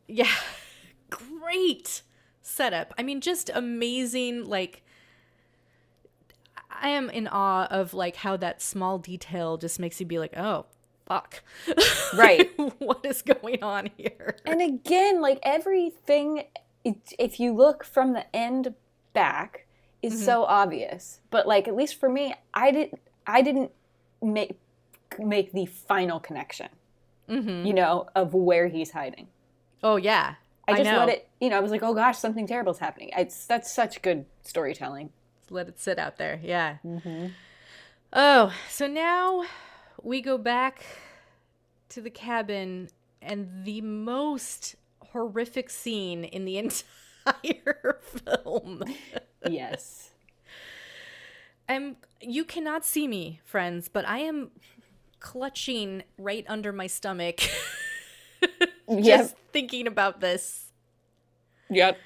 [0.07, 0.29] Yeah.
[1.09, 2.03] Great
[2.41, 2.93] setup.
[2.97, 4.45] I mean, just amazing.
[4.45, 4.83] Like,
[6.69, 10.37] I am in awe of like how that small detail just makes you be like,
[10.37, 10.65] oh,
[11.07, 11.41] fuck.
[12.15, 12.49] Right.
[12.79, 14.35] what is going on here?
[14.45, 16.45] and again like everything
[16.83, 18.73] if you look from the end
[19.13, 19.67] back
[20.01, 20.23] is mm-hmm.
[20.23, 23.71] so obvious but like at least for me i didn't i didn't
[24.21, 24.57] make
[25.17, 26.69] make the final connection
[27.27, 29.27] you know of where he's hiding
[29.83, 30.35] Oh, yeah.
[30.67, 30.97] i just know.
[30.99, 33.71] let it you know i was like oh gosh something terrible is happening it's that's
[33.71, 35.11] such good storytelling
[35.51, 36.39] let it sit out there.
[36.43, 36.77] Yeah.
[36.85, 37.27] Mm-hmm.
[38.13, 39.45] Oh, so now
[40.03, 40.85] we go back
[41.89, 42.89] to the cabin,
[43.21, 44.75] and the most
[45.11, 46.57] horrific scene in the
[47.25, 48.83] entire film.
[49.49, 50.11] yes
[51.69, 51.97] I'm.
[52.21, 54.51] You cannot see me, friends, but I am
[55.19, 57.39] clutching right under my stomach.
[58.91, 59.03] Yep.
[59.03, 60.71] Just thinking about this.
[61.69, 61.97] yep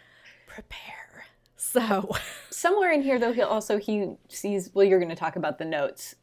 [0.47, 1.25] Prepare.
[1.55, 2.09] So.
[2.49, 5.65] somewhere in here though he also he sees well you're going to talk about the
[5.65, 6.15] notes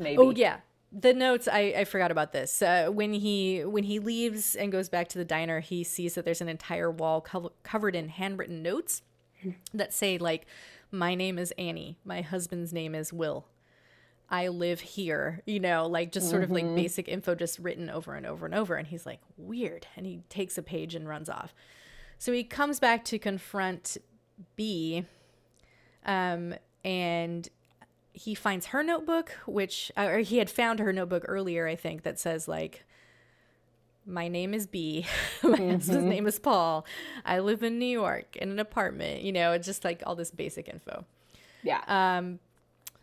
[0.00, 0.58] maybe Oh yeah,
[0.92, 1.48] the notes.
[1.50, 2.60] I, I forgot about this.
[2.62, 6.24] Uh, when he when he leaves and goes back to the diner, he sees that
[6.24, 9.02] there's an entire wall co- covered in handwritten notes
[9.72, 10.46] that say like,
[10.90, 11.98] "My name is Annie.
[12.04, 13.46] My husband's name is Will.
[14.32, 18.14] I live here." You know, like just sort of like basic info, just written over
[18.14, 18.74] and over and over.
[18.74, 21.54] And he's like, "Weird," and he takes a page and runs off.
[22.18, 23.96] So he comes back to confront
[24.56, 25.04] Bea,
[26.06, 26.54] um,
[26.84, 27.48] and
[28.12, 32.02] he finds her notebook, which uh, or he had found her notebook earlier, I think,
[32.02, 32.84] that says like
[34.06, 35.06] My name is Bea.
[35.42, 36.84] My husband's name is Paul.
[37.24, 39.22] I live in New York in an apartment.
[39.22, 41.04] You know, it's just like all this basic info.
[41.62, 41.82] Yeah.
[41.86, 42.38] Um,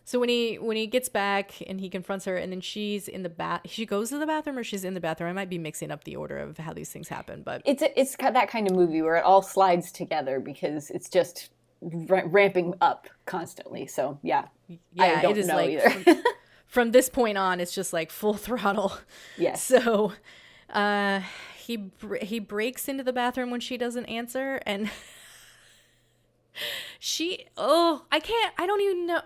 [0.10, 3.22] so when he when he gets back and he confronts her, and then she's in
[3.22, 3.62] the bath.
[3.66, 5.30] She goes to the bathroom, or she's in the bathroom.
[5.30, 8.00] I might be mixing up the order of how these things happen, but it's a,
[8.00, 11.52] it's that kind of movie where it all slides together because it's just
[11.82, 13.86] ra- ramping up constantly.
[13.86, 15.90] So yeah, yeah, I don't it is know like either.
[15.92, 16.24] from,
[16.66, 18.98] from this point on, it's just like full throttle.
[19.38, 19.62] yes.
[19.62, 20.14] So,
[20.72, 21.22] uh,
[21.56, 24.90] he br- he breaks into the bathroom when she doesn't answer, and
[26.98, 29.22] she oh I can't I don't even know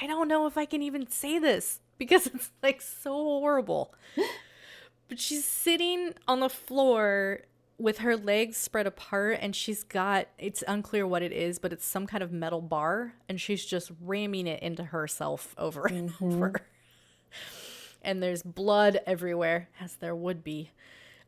[0.00, 3.94] I don't know if I can even say this because it's like so horrible.
[5.06, 7.40] But she's sitting on the floor
[7.78, 11.84] with her legs spread apart and she's got it's unclear what it is but it's
[11.84, 16.54] some kind of metal bar and she's just ramming it into herself over and over.
[18.02, 20.70] And there's blood everywhere as there would be.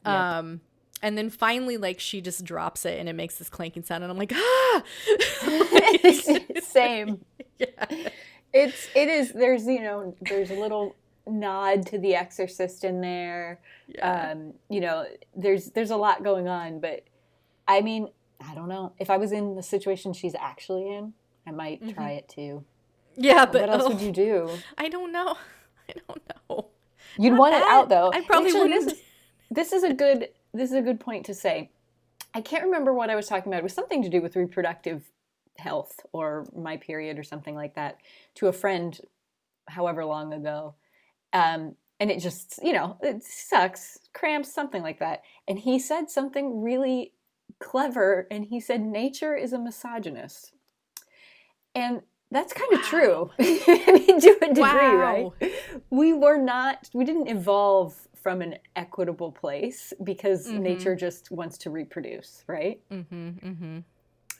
[0.04, 0.60] Um
[1.02, 4.10] and then finally like she just drops it and it makes this clanking sound and
[4.10, 4.82] i'm like ah!
[6.62, 7.24] Same.
[8.56, 10.94] It's it is there's you know there's a little
[11.26, 13.60] nod to The Exorcist in there.
[14.02, 17.04] Um, you know, there's there's a lot going on, but
[17.68, 18.08] I mean,
[18.40, 18.92] I don't know.
[18.98, 21.12] If I was in the situation she's actually in,
[21.46, 22.64] I might try it too.
[23.16, 24.50] yeah but what else oh, would you do?
[24.78, 25.36] i don't know
[25.88, 26.68] i don't know
[27.18, 28.10] You'd Not want it out though.
[28.12, 28.84] I probably Actually, wouldn't.
[28.84, 29.02] This is,
[29.50, 31.70] this is a good this is a good point to say.
[32.34, 33.60] I can't remember what I was talking about.
[33.60, 35.10] It was something to do with reproductive
[35.58, 37.98] health or my period or something like that
[38.36, 38.98] to a friend
[39.68, 40.74] however long ago.
[41.32, 45.22] Um, and it just, you know, it sucks, cramps, something like that.
[45.48, 47.12] And he said something really
[47.58, 50.52] clever and he said nature is a misogynist.
[51.74, 53.30] And that's kind of true.
[53.38, 55.32] I mean, to a degree, Wow.
[55.40, 55.52] right?
[55.90, 60.60] We were not, we didn't evolve from an equitable place because Mhm.
[60.60, 62.80] nature just wants to reproduce, right?
[62.90, 63.78] mm-hmm mm-hmm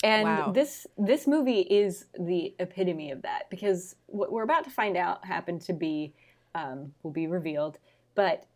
[0.04, 0.52] And Wow.
[0.52, 5.24] this this movie is the epitome of that because what we're about to find out
[5.24, 6.12] happened to be
[6.54, 7.78] um, will be revealed,
[8.14, 8.46] but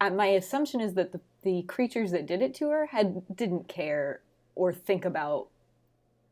[0.00, 3.68] uh, my assumption is that the, the creatures that did it to her had didn't
[3.68, 4.20] care
[4.54, 5.48] or think about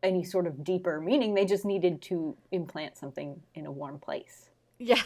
[0.03, 1.34] any sort of deeper meaning.
[1.34, 4.51] They just needed to implant something in a warm place.
[4.78, 5.03] yeah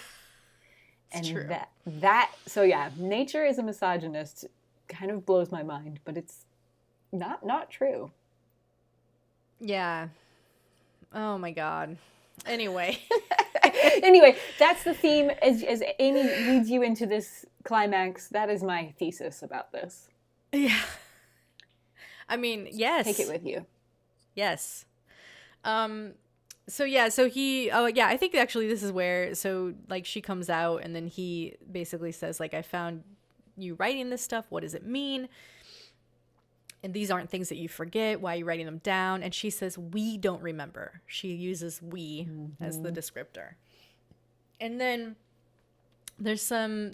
[1.12, 4.46] and true that that so yeah, nature is a misogynist
[4.88, 6.44] kind of blows my mind, but it's
[7.12, 8.10] not not true.
[9.60, 10.08] Yeah
[11.12, 11.96] oh my god
[12.46, 12.98] anyway
[14.02, 18.28] anyway, that's the theme as, as Amy leads you into this climax.
[18.28, 20.08] That is my thesis about this.
[20.52, 20.80] yeah
[22.28, 23.66] i mean yes Take it with you.
[24.34, 24.84] Yes.
[25.64, 26.12] Um
[26.68, 30.20] so yeah, so he oh yeah, I think actually this is where so like she
[30.20, 33.04] comes out and then he basically says like I found
[33.56, 34.46] you writing this stuff.
[34.48, 35.28] What does it mean?
[36.82, 38.20] And these aren't things that you forget.
[38.20, 39.22] Why are you writing them down?
[39.22, 41.00] And she says we don't remember.
[41.06, 42.28] She uses we
[42.60, 43.54] as the descriptor.
[44.60, 45.16] And then
[46.18, 46.92] there's some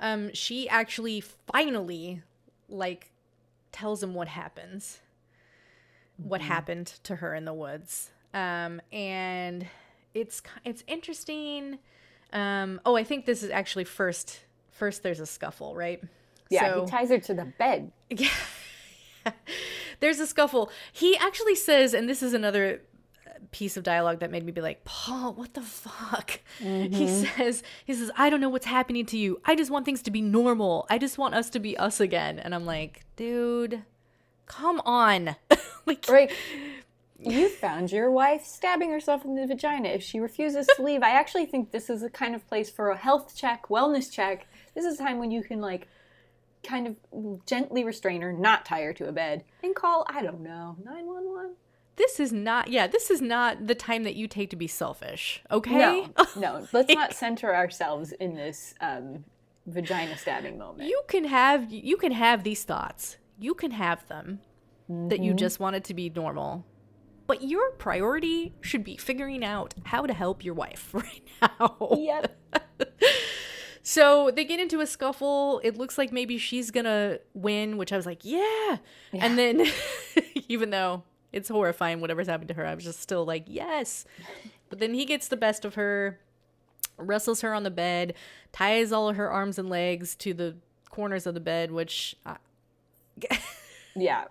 [0.00, 1.22] um she actually
[1.52, 2.22] finally
[2.68, 3.10] like
[3.72, 5.00] tells him what happens
[6.18, 8.10] what happened to her in the woods.
[8.34, 9.66] Um, and
[10.14, 11.78] it's it's interesting.
[12.32, 14.40] Um, oh, I think this is actually first.
[14.70, 16.00] First, there's a scuffle, right?
[16.50, 17.90] Yeah, So- he ties her to the bed.
[18.10, 18.28] yeah.
[20.00, 20.70] There's a scuffle.
[20.92, 22.82] He actually says, and this is another
[23.26, 26.40] uh, piece of dialogue that made me be like, Paul, what the fuck?
[26.58, 29.40] He says, he says, I don't know what's happening to you.
[29.44, 30.86] I just want things to be normal.
[30.90, 32.38] I just want us to be us again.
[32.38, 33.82] And I'm like, dude,
[34.46, 35.36] come on.
[35.86, 36.32] like, Right.
[37.20, 39.88] You found your wife stabbing herself in the vagina.
[39.88, 42.90] If she refuses to leave, I actually think this is a kind of place for
[42.90, 44.46] a health check, wellness check.
[44.76, 45.88] This is a time when you can like
[46.68, 50.40] kind of gently restrain her, not tie her to a bed, and call, I don't
[50.42, 51.54] know, 911.
[51.96, 55.42] this is not, yeah, this is not the time that you take to be selfish,
[55.50, 55.76] okay?
[55.78, 56.68] No, no.
[56.72, 59.24] Let's not center ourselves in this um,
[59.66, 60.88] vagina stabbing moment.
[60.88, 64.40] you can have you can have these thoughts you can have them
[64.88, 66.64] that you just want it to be normal
[67.26, 72.34] but your priority should be figuring out how to help your wife right now Yep.
[73.88, 75.62] so they get into a scuffle.
[75.64, 78.76] It looks like maybe she's gonna win which i was like yeah,
[79.14, 79.66] and then
[80.48, 84.04] even though it's horrifying whatever's happened to her i was just still like yes.
[84.68, 86.20] But then he gets the best of her
[86.98, 88.12] wrestles her on the bed,
[88.52, 90.56] ties all of her arms and legs to the
[90.90, 92.32] corners of the bed, which I,
[93.30, 93.36] uh,
[93.96, 94.24] Yeah.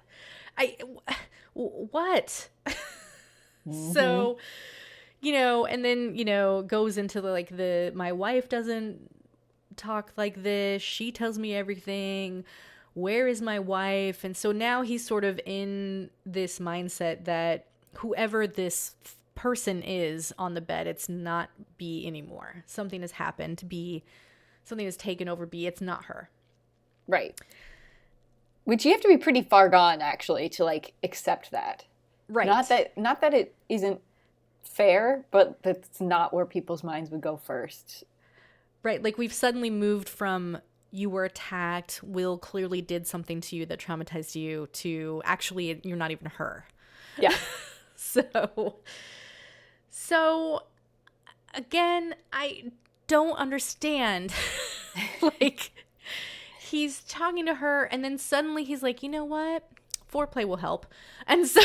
[0.56, 0.78] I
[1.54, 2.50] what?
[3.70, 4.40] So, mm-hmm.
[5.20, 9.17] you know, and then you know goes into the, like the my wife doesn't
[9.78, 10.82] talk like this.
[10.82, 12.44] She tells me everything.
[12.94, 14.24] where is my wife?
[14.24, 17.68] And so now he's sort of in this mindset that
[17.98, 18.96] whoever this
[19.36, 22.64] person is on the bed, it's not Bea anymore.
[22.66, 24.04] Something has happened to Bea,
[24.64, 25.68] something has taken over Bea.
[25.68, 26.32] It's not her.
[27.08, 27.40] Right.
[28.64, 31.86] Which you have to be pretty far gone actually to like accept that.
[32.28, 32.48] Right.
[32.48, 34.02] Not that not that it isn't
[34.64, 38.04] fair, but that's not where people's minds would go first.
[38.88, 39.04] Right.
[39.04, 40.60] Like we've suddenly moved from
[40.92, 45.98] you were attacked, Will clearly did something to you that traumatized you, to actually you're
[45.98, 46.66] not even her.
[47.20, 47.36] Yeah.
[47.98, 48.78] so
[49.90, 50.64] so
[51.54, 52.72] again, I
[53.08, 54.34] don't understand.
[55.42, 55.72] like
[56.58, 59.68] he's talking to her and then suddenly he's like, "You know what?
[60.10, 60.86] Foreplay will help."
[61.28, 61.60] And so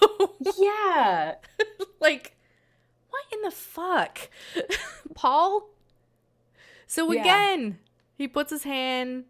[0.56, 1.34] yeah.
[1.98, 2.36] like
[3.10, 4.30] what in the fuck?
[5.16, 5.70] Paul?
[6.88, 7.20] So Yeah.
[7.20, 7.78] again,
[8.16, 9.24] he puts his hand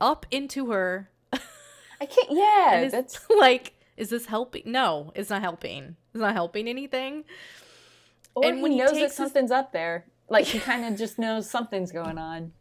[0.00, 1.10] up into her.
[1.32, 4.62] I can't yeah, that's like, is this helping?
[4.64, 5.96] No, it's not helping.
[6.14, 7.24] It's not helping anything.
[8.34, 10.06] or and when he knows that takes his- something's up there.
[10.28, 12.52] Like he kind of just knows something's going on.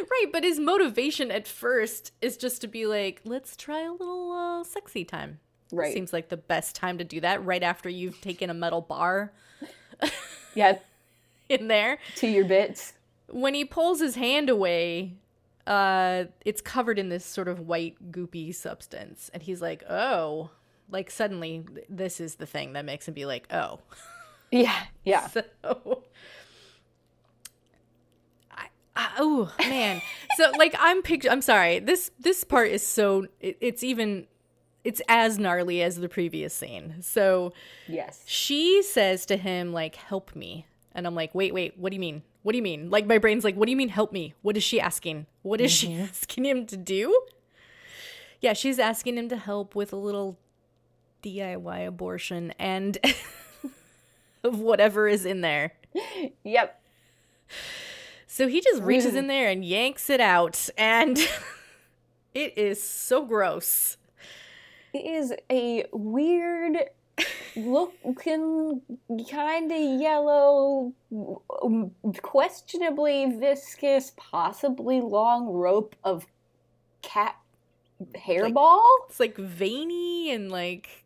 [0.00, 4.32] Right, but his motivation at first is just to be like, let's try a little
[4.32, 5.38] uh, sexy time.
[5.70, 5.92] Right.
[5.92, 9.32] Seems like the best time to do that right after you've taken a metal bar
[10.54, 10.78] Yeah,
[11.50, 11.98] in there.
[12.16, 12.94] to your bits.
[13.28, 15.14] When he pulls his hand away,
[15.66, 20.50] uh, it's covered in this sort of white goopy substance, and he's like, "Oh."
[20.88, 23.80] Like suddenly, this is the thing that makes him be like, "Oh."
[24.52, 25.26] Yeah, yeah.
[25.32, 25.42] So,
[28.50, 30.00] I, I, oh man.
[30.36, 31.28] So like I'm picture.
[31.30, 31.80] I'm sorry.
[31.80, 33.26] This this part is so.
[33.40, 34.26] It, it's even.
[34.84, 36.94] It's as gnarly as the previous scene.
[37.02, 37.52] So
[37.88, 38.22] Yes.
[38.24, 40.66] she says to him like help me
[40.96, 42.22] and i'm like wait wait what do you mean?
[42.42, 42.90] What do you mean?
[42.90, 43.88] Like my brain's like what do you mean?
[43.88, 44.34] Help me.
[44.42, 45.26] What is she asking?
[45.42, 46.02] What is she mm-hmm.
[46.10, 47.22] asking him to do?
[48.40, 50.38] Yeah she's asking him to help with a little
[51.22, 52.98] diy abortion and
[54.44, 55.72] of whatever is in there.
[56.44, 56.80] Yep.
[58.26, 59.18] so he just reaches mm.
[59.18, 61.18] in there and yanks it out and
[62.34, 63.96] it is so gross.
[64.92, 66.76] It is a weird
[67.56, 68.82] looking
[69.30, 70.92] kind of yellow
[71.62, 71.90] um,
[72.22, 76.26] questionably viscous possibly long rope of
[77.02, 77.36] cat
[78.14, 78.82] hairball?
[79.08, 81.04] it's like veiny and like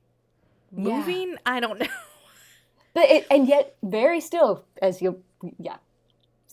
[0.76, 0.98] Yeah.
[0.98, 1.36] moving?
[1.46, 1.86] I don't know.
[2.92, 5.22] But it, and yet very still as you
[5.60, 5.76] yeah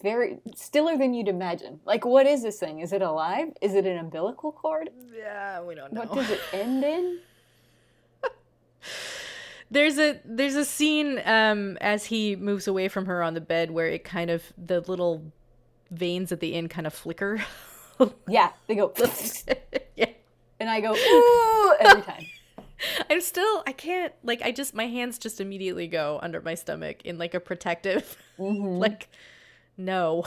[0.03, 1.80] very stiller than you'd imagine.
[1.84, 2.80] Like what is this thing?
[2.82, 3.47] Is it alive?
[3.60, 4.91] Is it an umbilical cord?
[5.18, 6.01] Yeah, we don't know.
[6.01, 7.20] what does it end in
[9.72, 13.72] there's a there's a scene um as he moves away from her on the bed
[13.72, 15.32] where it kind of the little
[15.91, 17.41] veins at the end kind of flicker.
[18.28, 18.93] yeah they go
[19.95, 20.05] yeah.
[20.59, 22.24] and i go ooh every time
[23.09, 27.03] I'm still I can't like I just my hands just immediately go under my stomach
[27.05, 29.09] in like a protective like
[29.78, 30.26] no.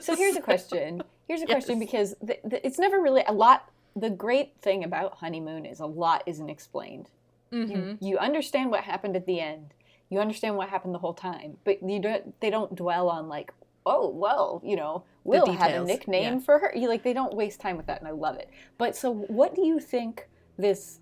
[0.00, 1.02] So here's a question.
[1.28, 1.86] Here's a question Yes.
[1.86, 3.70] because th th it's never really a lot.
[3.94, 7.10] The great thing about honeymoon is a lot isn't explained.
[7.50, 8.04] You, mm-hmm.
[8.04, 9.74] you understand what happened at the end.
[10.10, 12.40] You understand what happened the whole time, but you don't.
[12.40, 13.52] They don't dwell on like,
[13.84, 16.40] oh well, you know, Will had a nickname yeah.
[16.40, 16.72] for her.
[16.74, 18.50] You like they don't waste time with that, and I love it.
[18.78, 21.00] But so, what do you think this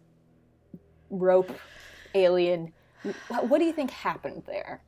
[1.11, 1.53] rope
[2.15, 2.73] alien?
[3.29, 4.83] What do you think happened there?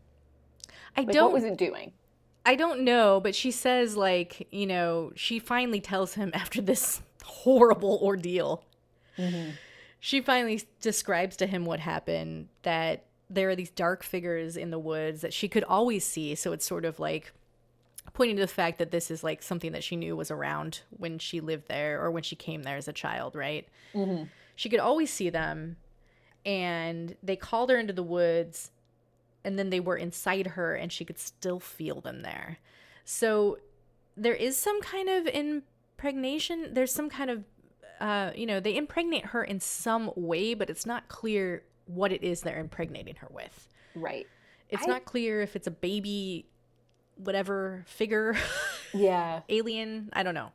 [0.96, 1.92] I Like, don't what was it doing?
[2.46, 7.02] I don't know, but she says like, you know, she finally tells him after this
[7.24, 8.64] horrible ordeal.
[9.18, 9.50] Mm-hmm.
[10.00, 14.78] She finally describes to him what happened that there are these dark figures in the
[14.78, 17.32] woods that she could always see, so it's sort of like
[18.12, 21.18] pointing to the fact that this is like something that she knew was around when
[21.18, 23.66] she lived there or when she came there as a child, right?
[23.94, 24.24] Mm-hmm.
[24.54, 25.76] She could always see them
[26.44, 28.70] and they called her into the woods
[29.44, 32.58] and then they were inside her and she could still feel them there.
[33.04, 33.58] So
[34.16, 36.74] there is some kind of impregnation.
[36.74, 37.44] There's some kind of,
[38.00, 42.22] uh, you know, they impregnate her in some way, but it's not clear what it
[42.22, 43.68] is they're impregnating her with.
[43.94, 44.26] Right.
[44.70, 46.46] It's I- not clear if it's a baby,
[47.16, 48.36] whatever figure,
[48.94, 49.40] Yeah.
[49.48, 50.10] alien.
[50.12, 50.52] I don't know.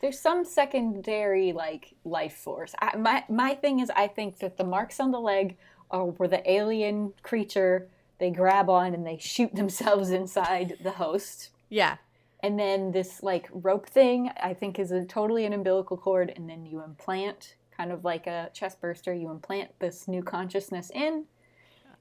[0.00, 2.74] there's some secondary like life force.
[2.80, 5.56] I, my my thing is, I think that the marks on the leg
[5.90, 11.50] are where the alien creature they grab on and they shoot themselves inside the host,
[11.68, 11.96] Yeah.
[12.42, 16.48] And then this like rope thing I think is a totally an umbilical cord, and
[16.48, 19.12] then you implant kind of like a chest burster.
[19.14, 21.26] You implant this new consciousness in,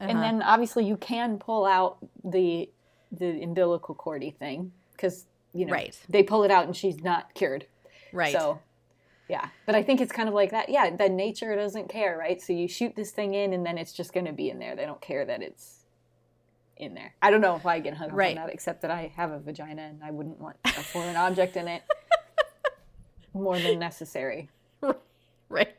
[0.08, 0.24] and Uh-huh.
[0.24, 2.70] then obviously you can pull out the
[3.12, 6.00] the umbilical cordy thing because you know Right.
[6.10, 7.66] they pull it out and she's not cured.
[8.12, 8.34] Right.
[8.34, 8.60] So
[9.28, 10.70] Yeah, but I think it's kind of like that.
[10.70, 12.42] Yeah, the nature doesn't care, right?
[12.42, 14.76] So you shoot this thing in, and then it's just going to be in there.
[14.76, 15.81] They don't care that it's
[16.82, 17.14] in there.
[17.22, 18.38] I don't know if I get hung up Right.
[18.38, 21.56] on that, except that I have a vagina and I wouldn't want a foreign object
[21.58, 21.84] in it
[23.34, 24.50] more than necessary.
[25.50, 25.76] right.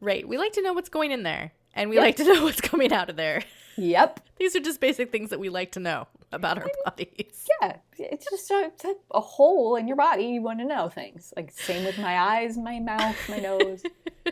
[0.00, 0.26] Right.
[0.28, 2.92] We like to know what's going in there, and we like to know what's coming
[2.92, 3.42] out of there.
[3.76, 4.20] Yep.
[4.38, 7.46] These are just basic things that we like to know about our bodies.
[7.62, 10.24] Yeah, it's just a, it's a, a hole in your body.
[10.24, 11.32] You want to know things.
[11.36, 13.82] Like same with my eyes, my mouth, my nose.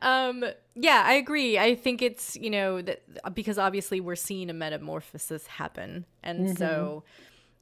[0.00, 0.44] Um,
[0.74, 1.58] yeah, I agree.
[1.58, 3.02] I think it's, you know, that
[3.34, 6.04] because obviously we're seeing a metamorphosis happen.
[6.22, 7.04] And so,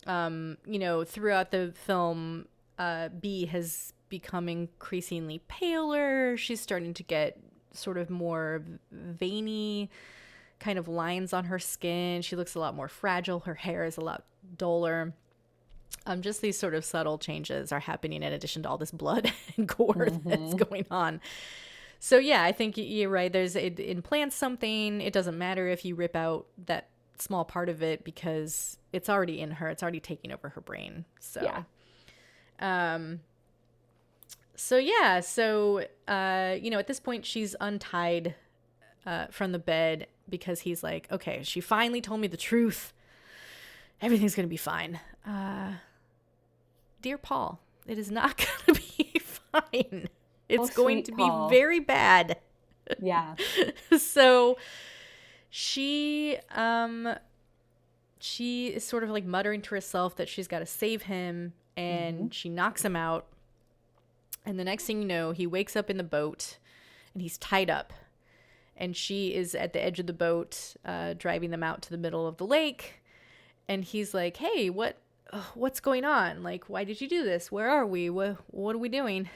[0.06, 2.46] um, you know, throughout the film,
[2.78, 6.36] uh, Bea has become increasingly paler.
[6.36, 7.38] She's starting to get
[7.72, 9.90] sort of more veiny
[10.60, 12.22] kind of lines on her skin.
[12.22, 13.40] She looks a lot more fragile.
[13.40, 14.24] Her hair is a lot
[14.56, 15.14] duller.
[16.06, 19.32] Um, just these sort of subtle changes are happening in addition to all this blood
[19.56, 21.20] and gore that's going on.
[22.04, 23.32] So yeah, I think you're right.
[23.32, 25.00] There's it implants something.
[25.00, 26.88] It doesn't matter if you rip out that
[27.18, 29.70] small part of it because it's already in her.
[29.70, 31.06] It's already taking over her brain.
[31.18, 31.62] So Yeah.
[32.92, 33.20] um
[34.54, 38.34] so yeah, so uh you know, at this point she's untied
[39.06, 42.92] uh from the bed because he's like, "Okay, she finally told me the truth.
[44.02, 45.76] Everything's going to be fine." Uh
[47.00, 48.36] Dear Paul, it is not
[48.66, 50.08] going to be fine.
[50.48, 52.38] It's Oh, going to be very bad.
[53.00, 53.34] Yeah.
[53.98, 54.58] so
[55.50, 57.14] she um
[58.18, 62.32] she is sort of like muttering to herself that she's got to save him and
[62.32, 63.26] she knocks him out.
[64.46, 66.58] And the next thing you know he wakes up in the boat
[67.12, 67.92] and he's tied up.
[68.76, 71.96] And she is at the edge of the boat uh, driving them out to the
[71.98, 73.00] middle of the lake.
[73.68, 74.98] And he's like hey what
[75.32, 76.42] uh, what's going on?
[76.42, 77.50] Like why did you do this?
[77.50, 78.10] Where are we?
[78.10, 79.28] What, what are we doing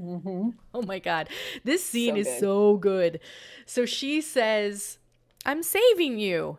[0.00, 1.28] Oh my god.
[1.62, 2.40] This scene So is good.
[2.40, 3.20] so good.
[3.66, 4.98] So she says,
[5.46, 6.58] "I'm saving you."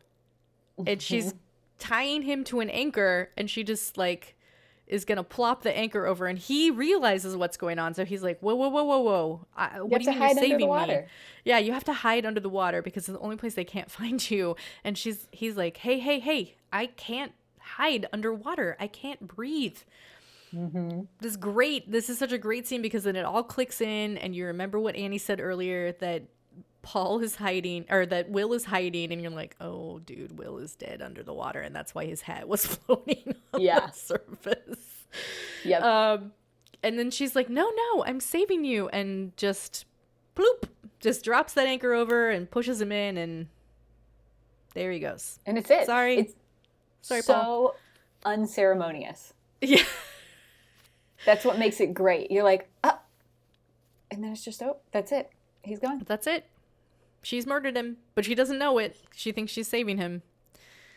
[0.86, 1.34] And she's
[1.80, 4.36] tying him to an anchor and she just like
[4.88, 7.94] is going to plop the anchor over and he realizes what's going on.
[7.94, 9.46] So he's like, "Whoa, whoa, whoa, whoa, whoa.
[9.58, 10.94] I, what do you mean you're saving me?"
[11.44, 13.90] Yeah, you have to hide under the water because it's the only place they can't
[14.00, 14.56] find you.
[14.84, 16.56] And she's he's like, "Hey, hey, hey.
[16.72, 18.78] I can't hide underwater.
[18.80, 19.78] I can't breathe."
[21.20, 21.92] This is great.
[21.92, 24.80] This is such a great scene because then it all clicks in, and you remember
[24.80, 26.24] what Annie said earlier that
[26.82, 30.76] Paul is hiding, or that Will is hiding, and you're like, oh, dude, Will is
[30.76, 33.88] dead under the water, and that's why his hat was floating on Yeah.
[33.88, 35.06] the surface.
[35.64, 35.82] Yep.
[35.82, 36.32] Um,
[36.84, 39.86] and then she's like, no, no, I'm saving you, and just
[40.36, 43.48] bloop, just drops that anchor over and pushes him in, and
[44.76, 45.40] there he goes.
[45.46, 45.86] and it's it.
[45.86, 46.18] sorry.
[46.20, 46.34] It's
[47.02, 47.76] Sorry, so Paul.
[48.26, 49.34] unceremonious.
[49.62, 49.84] Yeah.
[51.26, 52.32] That's what makes it great.
[52.32, 53.00] You're like, ah,
[54.12, 55.32] and then it's just, oh, that's it.
[55.64, 56.04] He's gone.
[56.06, 56.46] That's it.
[57.24, 58.98] She's murdered him, but she doesn't know it.
[59.16, 60.22] She thinks she's saving him.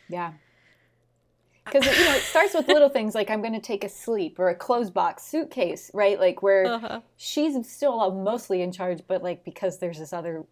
[0.09, 0.33] Yeah.
[1.65, 4.39] Because you know, it starts with little things like I'm going to take a sleep
[4.39, 6.19] or a clothes box suitcase, right?
[6.19, 7.01] Like where Uh-huh.
[7.17, 10.45] she's still mostly in charge, but like because there's this other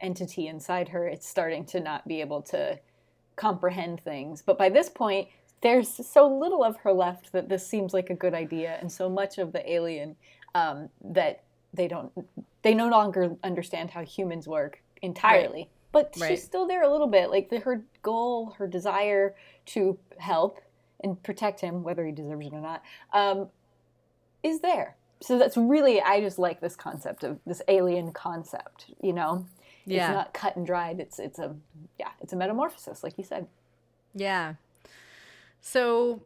[0.00, 2.78] entity inside her, it's starting to not be able to
[3.36, 4.42] comprehend things.
[4.42, 5.28] But by this point,
[5.62, 9.08] there's so little of her left that this seems like a good idea, and so
[9.08, 10.16] much of the alien
[10.54, 11.42] um, that
[11.74, 12.10] they don't,
[12.62, 15.68] they no longer understand how humans work entirely.
[15.92, 16.30] But Right.
[16.30, 17.30] she's still there a little bit.
[17.30, 19.34] Like the, her goal, her desire
[19.66, 20.60] to help
[21.02, 22.82] and protect him, whether he deserves it or not,
[23.12, 23.48] um,
[24.42, 24.96] is there.
[25.20, 28.86] So that's really, I just like this concept of this alien concept.
[29.02, 29.46] You know,
[29.84, 30.06] Yeah.
[30.08, 31.00] it's not cut and dried.
[31.00, 31.54] It's it's a
[31.98, 33.46] yeah, it's a metamorphosis, like you said.
[34.14, 34.54] Yeah.
[35.60, 36.22] So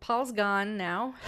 [0.00, 1.14] Paul's gone now.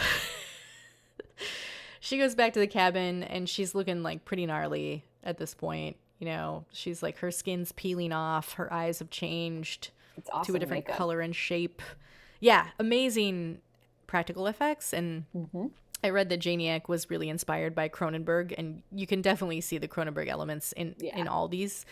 [2.00, 5.96] she goes back to the cabin and she's looking like pretty gnarly at this point.
[6.18, 9.90] You know, she's like her skin's peeling off, her eyes have changed
[10.32, 10.52] awesome.
[10.52, 10.96] to a different makeup.
[10.96, 11.80] color and shape.
[12.40, 13.58] Yeah, amazing
[14.06, 15.66] practical effects and Mm-hmm.
[16.04, 19.88] I read that Janiak was really inspired by Cronenberg, and you can definitely see the
[19.88, 21.16] Cronenberg elements in Yeah.
[21.18, 21.84] in all these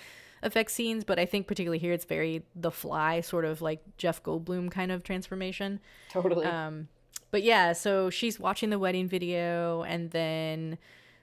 [0.42, 1.04] effect scenes.
[1.04, 4.92] But I think particularly here, it's very The Fly, sort of like Jeff Goldblum kind
[4.92, 5.80] of transformation.
[6.10, 6.46] Totally.
[6.46, 6.88] Um,
[7.30, 10.78] but yeah, so she's watching the wedding video, and then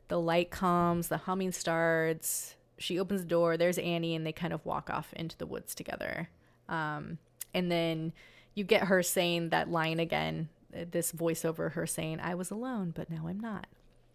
[0.10, 2.56] the light comes, the humming starts.
[2.78, 3.56] She opens the door.
[3.58, 6.30] There's Annie, and they kind of walk off into the woods together.
[6.68, 7.18] Um,
[7.54, 8.14] and then
[8.56, 10.50] you get her saying that line again.
[10.76, 13.68] uh, This voiceover, her saying, "I was alone, but now I'm not."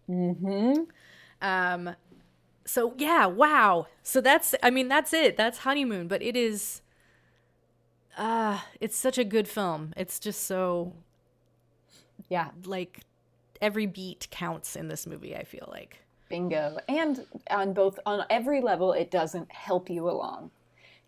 [0.09, 0.83] mm-hmm.
[1.41, 1.95] Um,
[2.69, 3.87] so yeah, wow.
[4.03, 5.37] So that's, I mean, that's it.
[5.37, 6.81] That's honeymoon, but it is.
[8.17, 9.93] Uh, it's such a good film.
[9.97, 10.93] It's just so
[12.27, 12.51] Yeah.
[12.65, 13.01] like
[13.61, 15.35] every beat counts in this movie.
[15.35, 15.99] I feel like.
[16.29, 16.77] Bingo.
[16.87, 20.51] And on both on every level it doesn't help you along.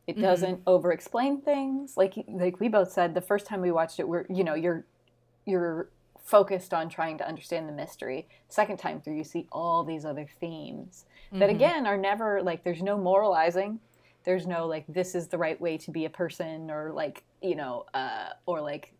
[0.07, 1.95] It doesn't over explain things.
[1.95, 4.85] Like like we both said the first time we watched it we're you know, you're
[5.45, 5.89] you're
[6.31, 8.25] focused on trying to understand the mystery.
[8.47, 12.81] Second time through you see all these other themes that again are never like there's
[12.81, 13.79] no moralizing.
[14.23, 17.55] There's no like this is the right way to be a person or like, you
[17.55, 18.93] know, uh or like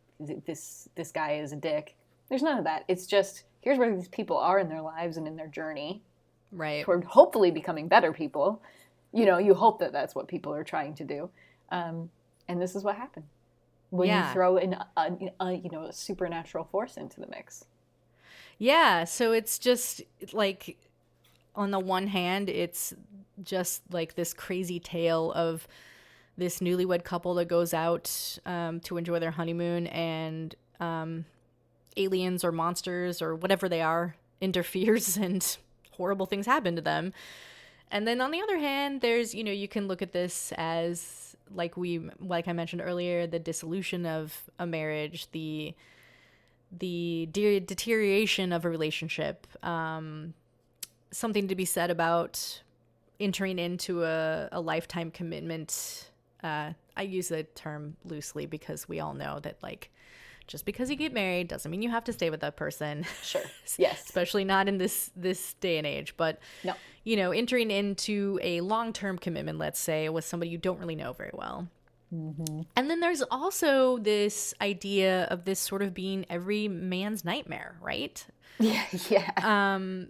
[0.46, 1.96] this this guy is a dick.
[2.28, 2.84] There's none of that.
[2.90, 6.02] It's just here's where these people are in their lives and in their journey
[6.52, 6.84] Right.
[6.84, 8.62] toward hopefully becoming better people.
[9.14, 11.30] You know, you hope that that's what people are trying to do,
[11.70, 12.10] um,
[12.50, 13.26] and this is what happened
[13.92, 14.28] when Yeah.
[14.28, 17.66] you throw in a, a you know a supernatural force into the mix.
[18.58, 20.02] Yeah, so it's just
[20.34, 20.78] like
[21.56, 22.94] on the one hand, it's
[23.44, 25.68] just like this crazy tale of
[26.38, 31.26] this newlywed couple that goes out um, to enjoy their honeymoon and um,
[31.98, 35.58] aliens or monsters or whatever they are interferes and
[35.92, 37.14] horrible things happen to them.
[37.92, 41.36] And then on the other hand, there's, you know, you can look at this as
[41.54, 45.76] like we like I mentioned earlier, the dissolution of a marriage, the
[46.72, 50.34] the de- deterioration of a relationship, um,
[51.12, 52.62] something to be said about
[53.20, 56.10] entering into a, a lifetime commitment.
[56.42, 59.92] Uh, I use the term loosely because we all know that, like,
[60.52, 63.06] just because you get married doesn't mean you have to stay with that person.
[63.24, 63.42] Sure.
[63.78, 64.04] Yes.
[64.06, 66.16] especially not in this this day and age.
[66.18, 66.74] But No.
[67.04, 70.96] you know, entering into a long term commitment, let's say, with somebody you don't really
[70.96, 71.68] know very well.
[72.14, 78.24] And then there's also this idea of this sort of being every man's nightmare, right?
[78.60, 78.84] Yeah.
[79.10, 79.32] Yeah.
[79.42, 80.10] Um,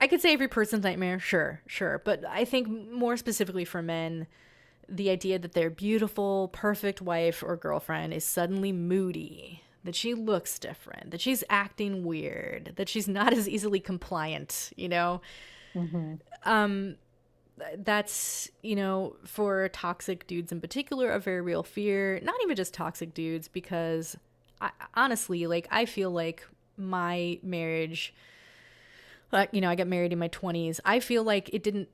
[0.00, 2.02] I could say every person's nightmare, sure, sure.
[2.04, 4.26] But I think more specifically for men,
[4.88, 10.58] the idea that their beautiful, perfect wife or girlfriend is suddenly moody, that she looks
[10.58, 15.20] different, that she's acting weird, that she's not as easily compliant, you know?
[16.44, 16.96] Um,
[17.78, 22.20] that's, you know, for toxic dudes in particular, a very real fear.
[22.22, 24.16] Not even just toxic dudes, because
[24.60, 28.14] I, honestly, like, I feel like my marriage
[29.30, 31.88] like you know i got married in my 20s i feel like it didn't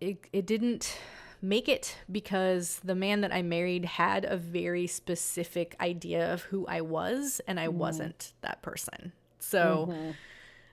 [0.00, 0.98] it, it didn't
[1.44, 6.66] make it because the man that i married had a very specific idea of who
[6.66, 9.12] i was and i wasn't that person.
[9.38, 10.14] So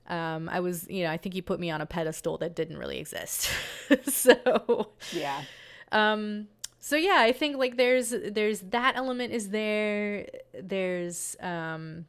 [0.08, 2.78] um i was you know i think he put me on a pedestal that didn't
[2.78, 3.50] really exist.
[4.08, 5.44] So yeah.
[5.92, 6.48] um
[6.80, 10.28] so yeah i think like there's there's that element is there.
[10.60, 12.06] There's um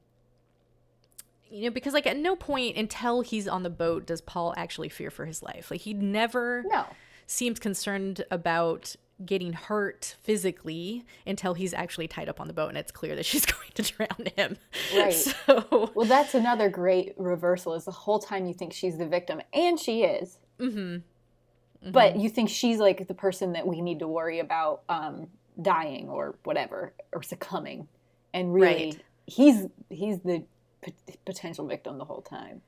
[1.51, 4.89] you know because like at no point until he's on the boat does paul actually
[4.89, 5.71] fear for his life.
[5.71, 6.87] Like he'd never No.
[7.27, 12.77] Seems concerned about getting hurt physically until he's actually tied up on the boat and
[12.79, 14.57] it's clear that she's going to drown him
[14.97, 15.13] Right.
[15.15, 17.75] so Well, that's another great reversal.
[17.75, 20.39] Is the whole time you think she's the victim, and she is.
[20.59, 21.91] Mm-hmm.
[21.91, 25.27] But you think she's like the person that we need to worry about um,
[25.61, 27.89] dying or whatever or succumbing,
[28.33, 29.03] and really, Right.
[29.27, 30.45] he's he's the
[30.83, 30.95] p-
[31.25, 32.63] potential victim the whole time.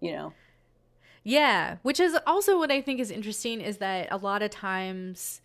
[0.00, 0.32] You know.
[1.28, 5.40] Yeah, which is also what I think is interesting is that a lot of times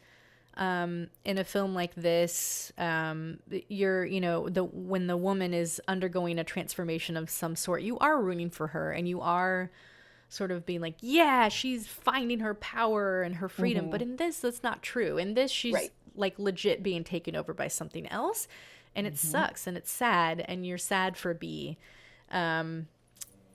[0.55, 5.82] um, in a film like this, um, you're, you know, the when the woman is
[5.88, 9.71] undergoing a transformation of some sort, you are rooting for her and you are
[10.29, 13.89] sort of being like, yeah, she's finding her power and her freedom.
[13.89, 15.17] But in this, that's not true.
[15.17, 15.91] In this, she's Right.
[16.15, 18.47] like legit being taken over by something else,
[18.95, 21.79] and it sucks and it's sad, and you're sad for Bea.
[22.29, 22.88] Um,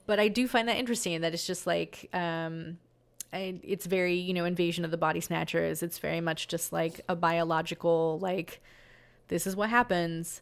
[0.07, 2.79] but I do find that interesting that it's just like um
[3.31, 5.83] I, it's very you know invasion of the body snatchers.
[5.83, 8.61] It's very much just like a biological like
[9.27, 10.41] this is what happens.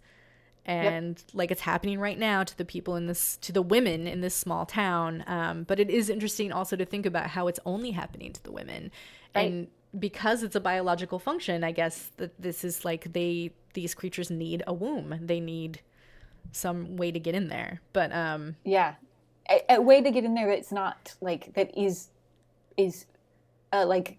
[0.67, 4.21] And like it's happening right now to the people in this to the women in
[4.21, 5.23] this small town.
[5.27, 8.51] Um, but it is interesting also to think about how it's only happening to the
[8.51, 8.91] women.
[9.33, 9.67] And
[9.99, 14.63] because it's a biological function i guess that this is like they these creatures need
[14.65, 15.19] a womb.
[15.21, 15.81] They need
[16.51, 17.81] some way to get in there.
[17.93, 18.95] But um Yeah,
[19.49, 22.09] a, a way to get in there that's not like that is
[22.77, 23.05] is
[23.73, 24.17] uh, like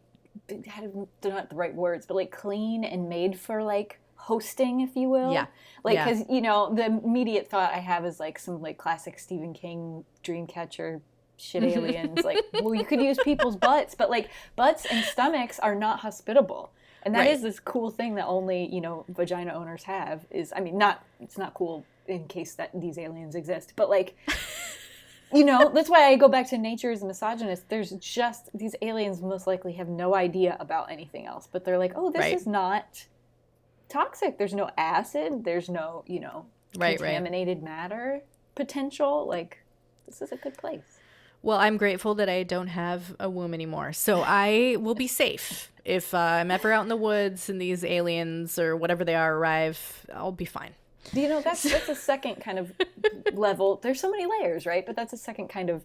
[0.48, 5.08] they're not the right words, but like clean and made for like hosting, if you
[5.08, 5.32] will.
[5.32, 5.46] Yeah.
[5.84, 6.04] Like, Yeah.
[6.10, 10.04] because you know, the immediate thought I have is like some like classic Stephen King
[10.24, 11.00] Dreamcatcher
[11.36, 12.22] shit aliens.
[12.24, 16.70] like, well, you could use people's butts, but like butts and stomachs are not hospitable.
[17.02, 17.42] And that is Right.
[17.50, 20.26] this cool thing that only you know vagina owners have.
[20.30, 24.16] Is I mean, not it's not cool in case that these aliens exist, but like
[25.32, 29.20] you know that's why i go back to nature is misogynist there's just these aliens
[29.22, 32.34] most likely have no idea about anything else but they're like oh this Right.
[32.34, 33.06] is not
[33.88, 36.46] toxic there's no acid there's no you know
[36.78, 37.14] Right, right.
[37.14, 38.22] contaminated matter
[38.54, 39.58] potential like
[40.06, 40.82] this is a good place.
[41.42, 45.70] Well, I'm grateful that I don't have a womb anymore, so I will be safe.
[45.84, 49.36] If uh, I'm ever out in the woods and these aliens or whatever they are
[49.36, 50.74] arrive, I'll be fine.
[51.12, 52.72] You know, that's that's a second kind of
[53.32, 53.78] level.
[53.82, 54.84] There's so many layers, right?
[54.84, 55.84] But that's a second kind of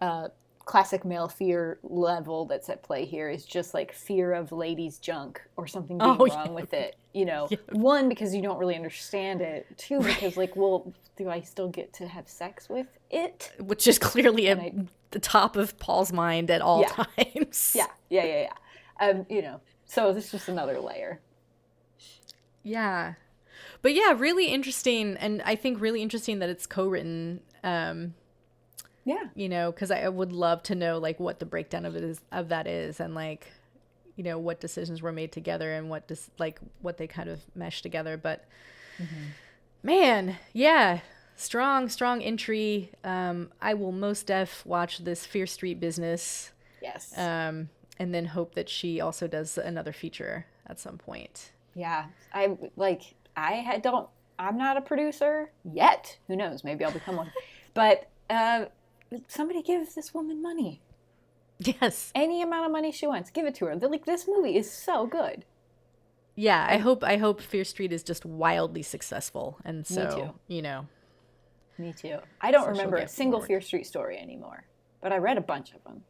[0.00, 0.28] uh,
[0.64, 3.28] classic male fear level that's at play here.
[3.30, 6.50] Is just like fear of ladies' junk or something being Oh, wrong yeah.
[6.50, 6.96] with it.
[7.14, 9.66] You know, one because you don't really understand it.
[9.78, 13.52] Two because like, well, do I still get to have sex with it?
[13.58, 14.74] Which is clearly at I-
[15.10, 17.04] the top of Paul's mind at all Yeah.
[17.24, 17.72] times.
[17.74, 18.52] Yeah, yeah, yeah, yeah.
[19.08, 21.20] Um, you know, so this is just another layer.
[22.62, 23.14] Yeah.
[23.82, 25.16] But yeah, really interesting.
[25.16, 27.40] And I think really interesting that it's co written.
[27.62, 28.14] Um,
[29.04, 29.28] Yeah.
[29.34, 32.20] you know, because I would love to know like what the breakdown of it is
[32.32, 33.46] of that is, and like,
[34.16, 37.40] you know, what decisions were made together and what dis- like what they kind of
[37.54, 38.16] mesh together.
[38.16, 38.44] But
[39.82, 41.00] man, yeah,
[41.36, 42.90] strong, strong entry.
[43.04, 46.52] Um, I will most def watch this Fear Street business,
[46.82, 47.16] Yes.
[47.16, 51.52] um, and then hope that she also does another feature at some point.
[51.74, 53.14] Yeah, I like.
[53.38, 54.08] I don't.
[54.38, 56.18] I'm not a producer yet.
[56.28, 56.62] Who knows?
[56.64, 57.32] Maybe I'll become one.
[57.74, 58.66] But uh,
[59.28, 60.80] somebody give this woman money.
[61.60, 62.12] Yes.
[62.14, 63.76] Any amount of money she wants, give it to her.
[63.76, 65.44] They're like this movie is so good.
[66.36, 70.54] Yeah, I hope I hope Fear Street is just wildly successful, and so too.
[70.54, 70.86] you know,
[71.78, 72.18] Me too.
[72.40, 73.48] I don't So remember a single forward.
[73.48, 74.64] Fear Street story anymore,
[75.02, 76.04] but I read a bunch of them.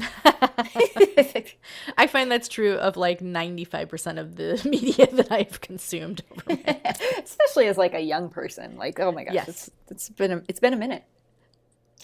[1.96, 6.22] I find that's true of like ninety five percent of the media that I've consumed.
[6.30, 6.60] Over
[7.22, 8.76] Especially as like a young person.
[8.76, 9.48] Like, oh my gosh, Yes.
[9.48, 11.04] it's, it's been a, it's been a minute.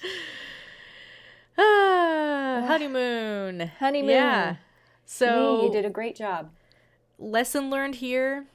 [1.59, 4.11] ah, honeymoon, Honeymoon.
[4.11, 4.57] Yeah.
[5.07, 6.51] So Leigh, you did a great job.
[7.19, 8.47] lesson learned here: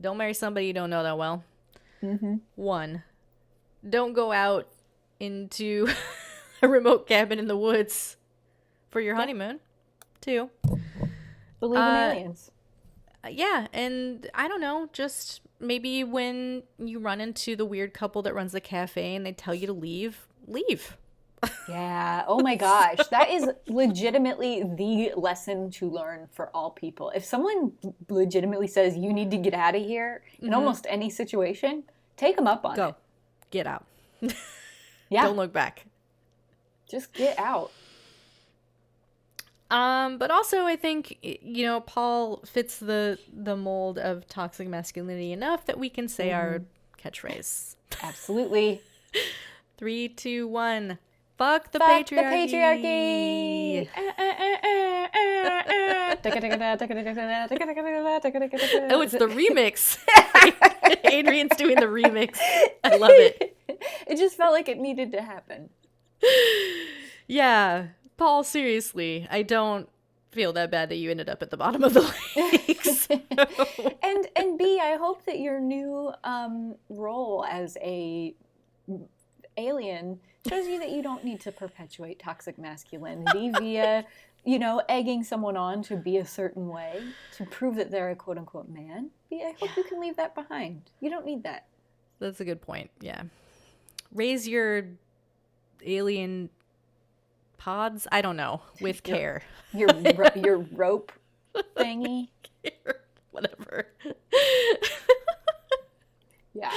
[0.00, 1.44] don't marry somebody you don't know that well.
[2.02, 2.36] Mm-hmm.
[2.56, 3.02] One,
[3.88, 4.68] don't go out
[5.20, 5.88] into
[6.62, 8.16] a remote cabin in the woods
[8.94, 9.58] for your honeymoon.
[10.20, 10.48] too.
[11.58, 12.50] Believe in Uh, aliens.
[13.28, 18.32] Yeah, and I don't know, just maybe when you run into the weird couple that
[18.34, 20.96] runs the cafe and they tell you to leave, leave.
[21.68, 22.24] Yeah.
[22.28, 22.98] Oh my gosh.
[23.10, 27.10] That is legitimately the lesson to learn for all people.
[27.14, 27.72] If someone
[28.08, 31.82] legitimately says you need to get out of here in almost any situation,
[32.16, 32.76] take them up on it.
[32.76, 32.94] Go,
[33.50, 33.84] get out.
[35.10, 35.24] Yeah.
[35.24, 35.84] Don't look back.
[36.90, 37.70] Just get out.
[39.74, 45.32] Um, but also I think you know Paul fits the the mold of toxic masculinity
[45.32, 46.62] enough that we can say our
[47.02, 47.74] catchphrase.
[48.02, 48.80] Absolutely.
[49.76, 50.98] Three, two, one.
[51.36, 53.88] Fuck the Fuck the patriarchy.
[53.88, 53.88] patriarchy.
[58.90, 59.98] Oh, it's the remix.
[61.12, 62.38] Adrian's doing the remix.
[62.84, 63.56] I love it.
[64.06, 65.70] It just felt like it needed to happen.
[67.26, 69.88] Yeah, Paul, seriously, I don't
[70.30, 72.02] feel that bad that you ended up at the bottom of the
[72.36, 73.08] lakes.
[73.08, 78.34] and and Bea, I hope that your new um, role as a
[79.56, 84.04] alien shows you that you don't need to perpetuate toxic masculinity via,
[84.44, 87.02] you know, egging someone on to be a certain way
[87.36, 89.10] to prove that they're a quote unquote man.
[89.30, 90.82] Bea, I hope you can leave that behind.
[91.00, 91.66] You don't need that.
[92.18, 92.90] That's a good point.
[93.00, 93.22] Yeah.
[94.12, 94.84] Raise your
[95.84, 96.50] alien
[97.58, 99.42] pods, I don't know, with care.
[99.72, 101.12] Your ro- your rope
[101.76, 102.28] thingy.
[103.30, 103.86] Whatever.
[106.52, 106.70] Yeah.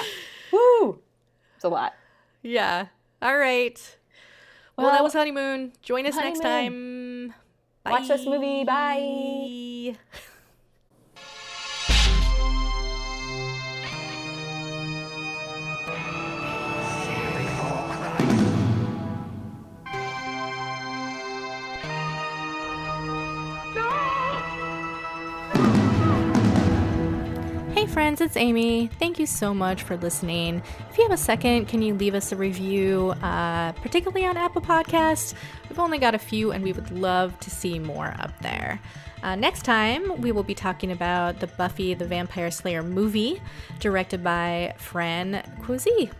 [0.52, 1.00] Woo.
[1.56, 1.94] It's a lot.
[2.42, 2.88] yeah.
[3.22, 3.98] All right.
[4.78, 5.74] Well, that was honeymoon.
[5.82, 7.34] Join us next honeymoon.
[7.84, 7.94] time.
[7.94, 8.64] Watch this movie.
[8.64, 9.98] Bye.
[27.98, 28.92] Friends, it's Amy.
[29.00, 30.62] Thank you so much for listening.
[30.88, 34.62] If you have a second, can you leave us a review, uh, particularly on Apple
[34.62, 35.34] Podcasts?
[35.68, 38.80] We've only got a few, and we would love to see more up there.
[39.24, 43.42] Uh, next time, we will be talking about the Buffy the Vampire Slayer movie,
[43.80, 46.12] directed by Fran Kuzui.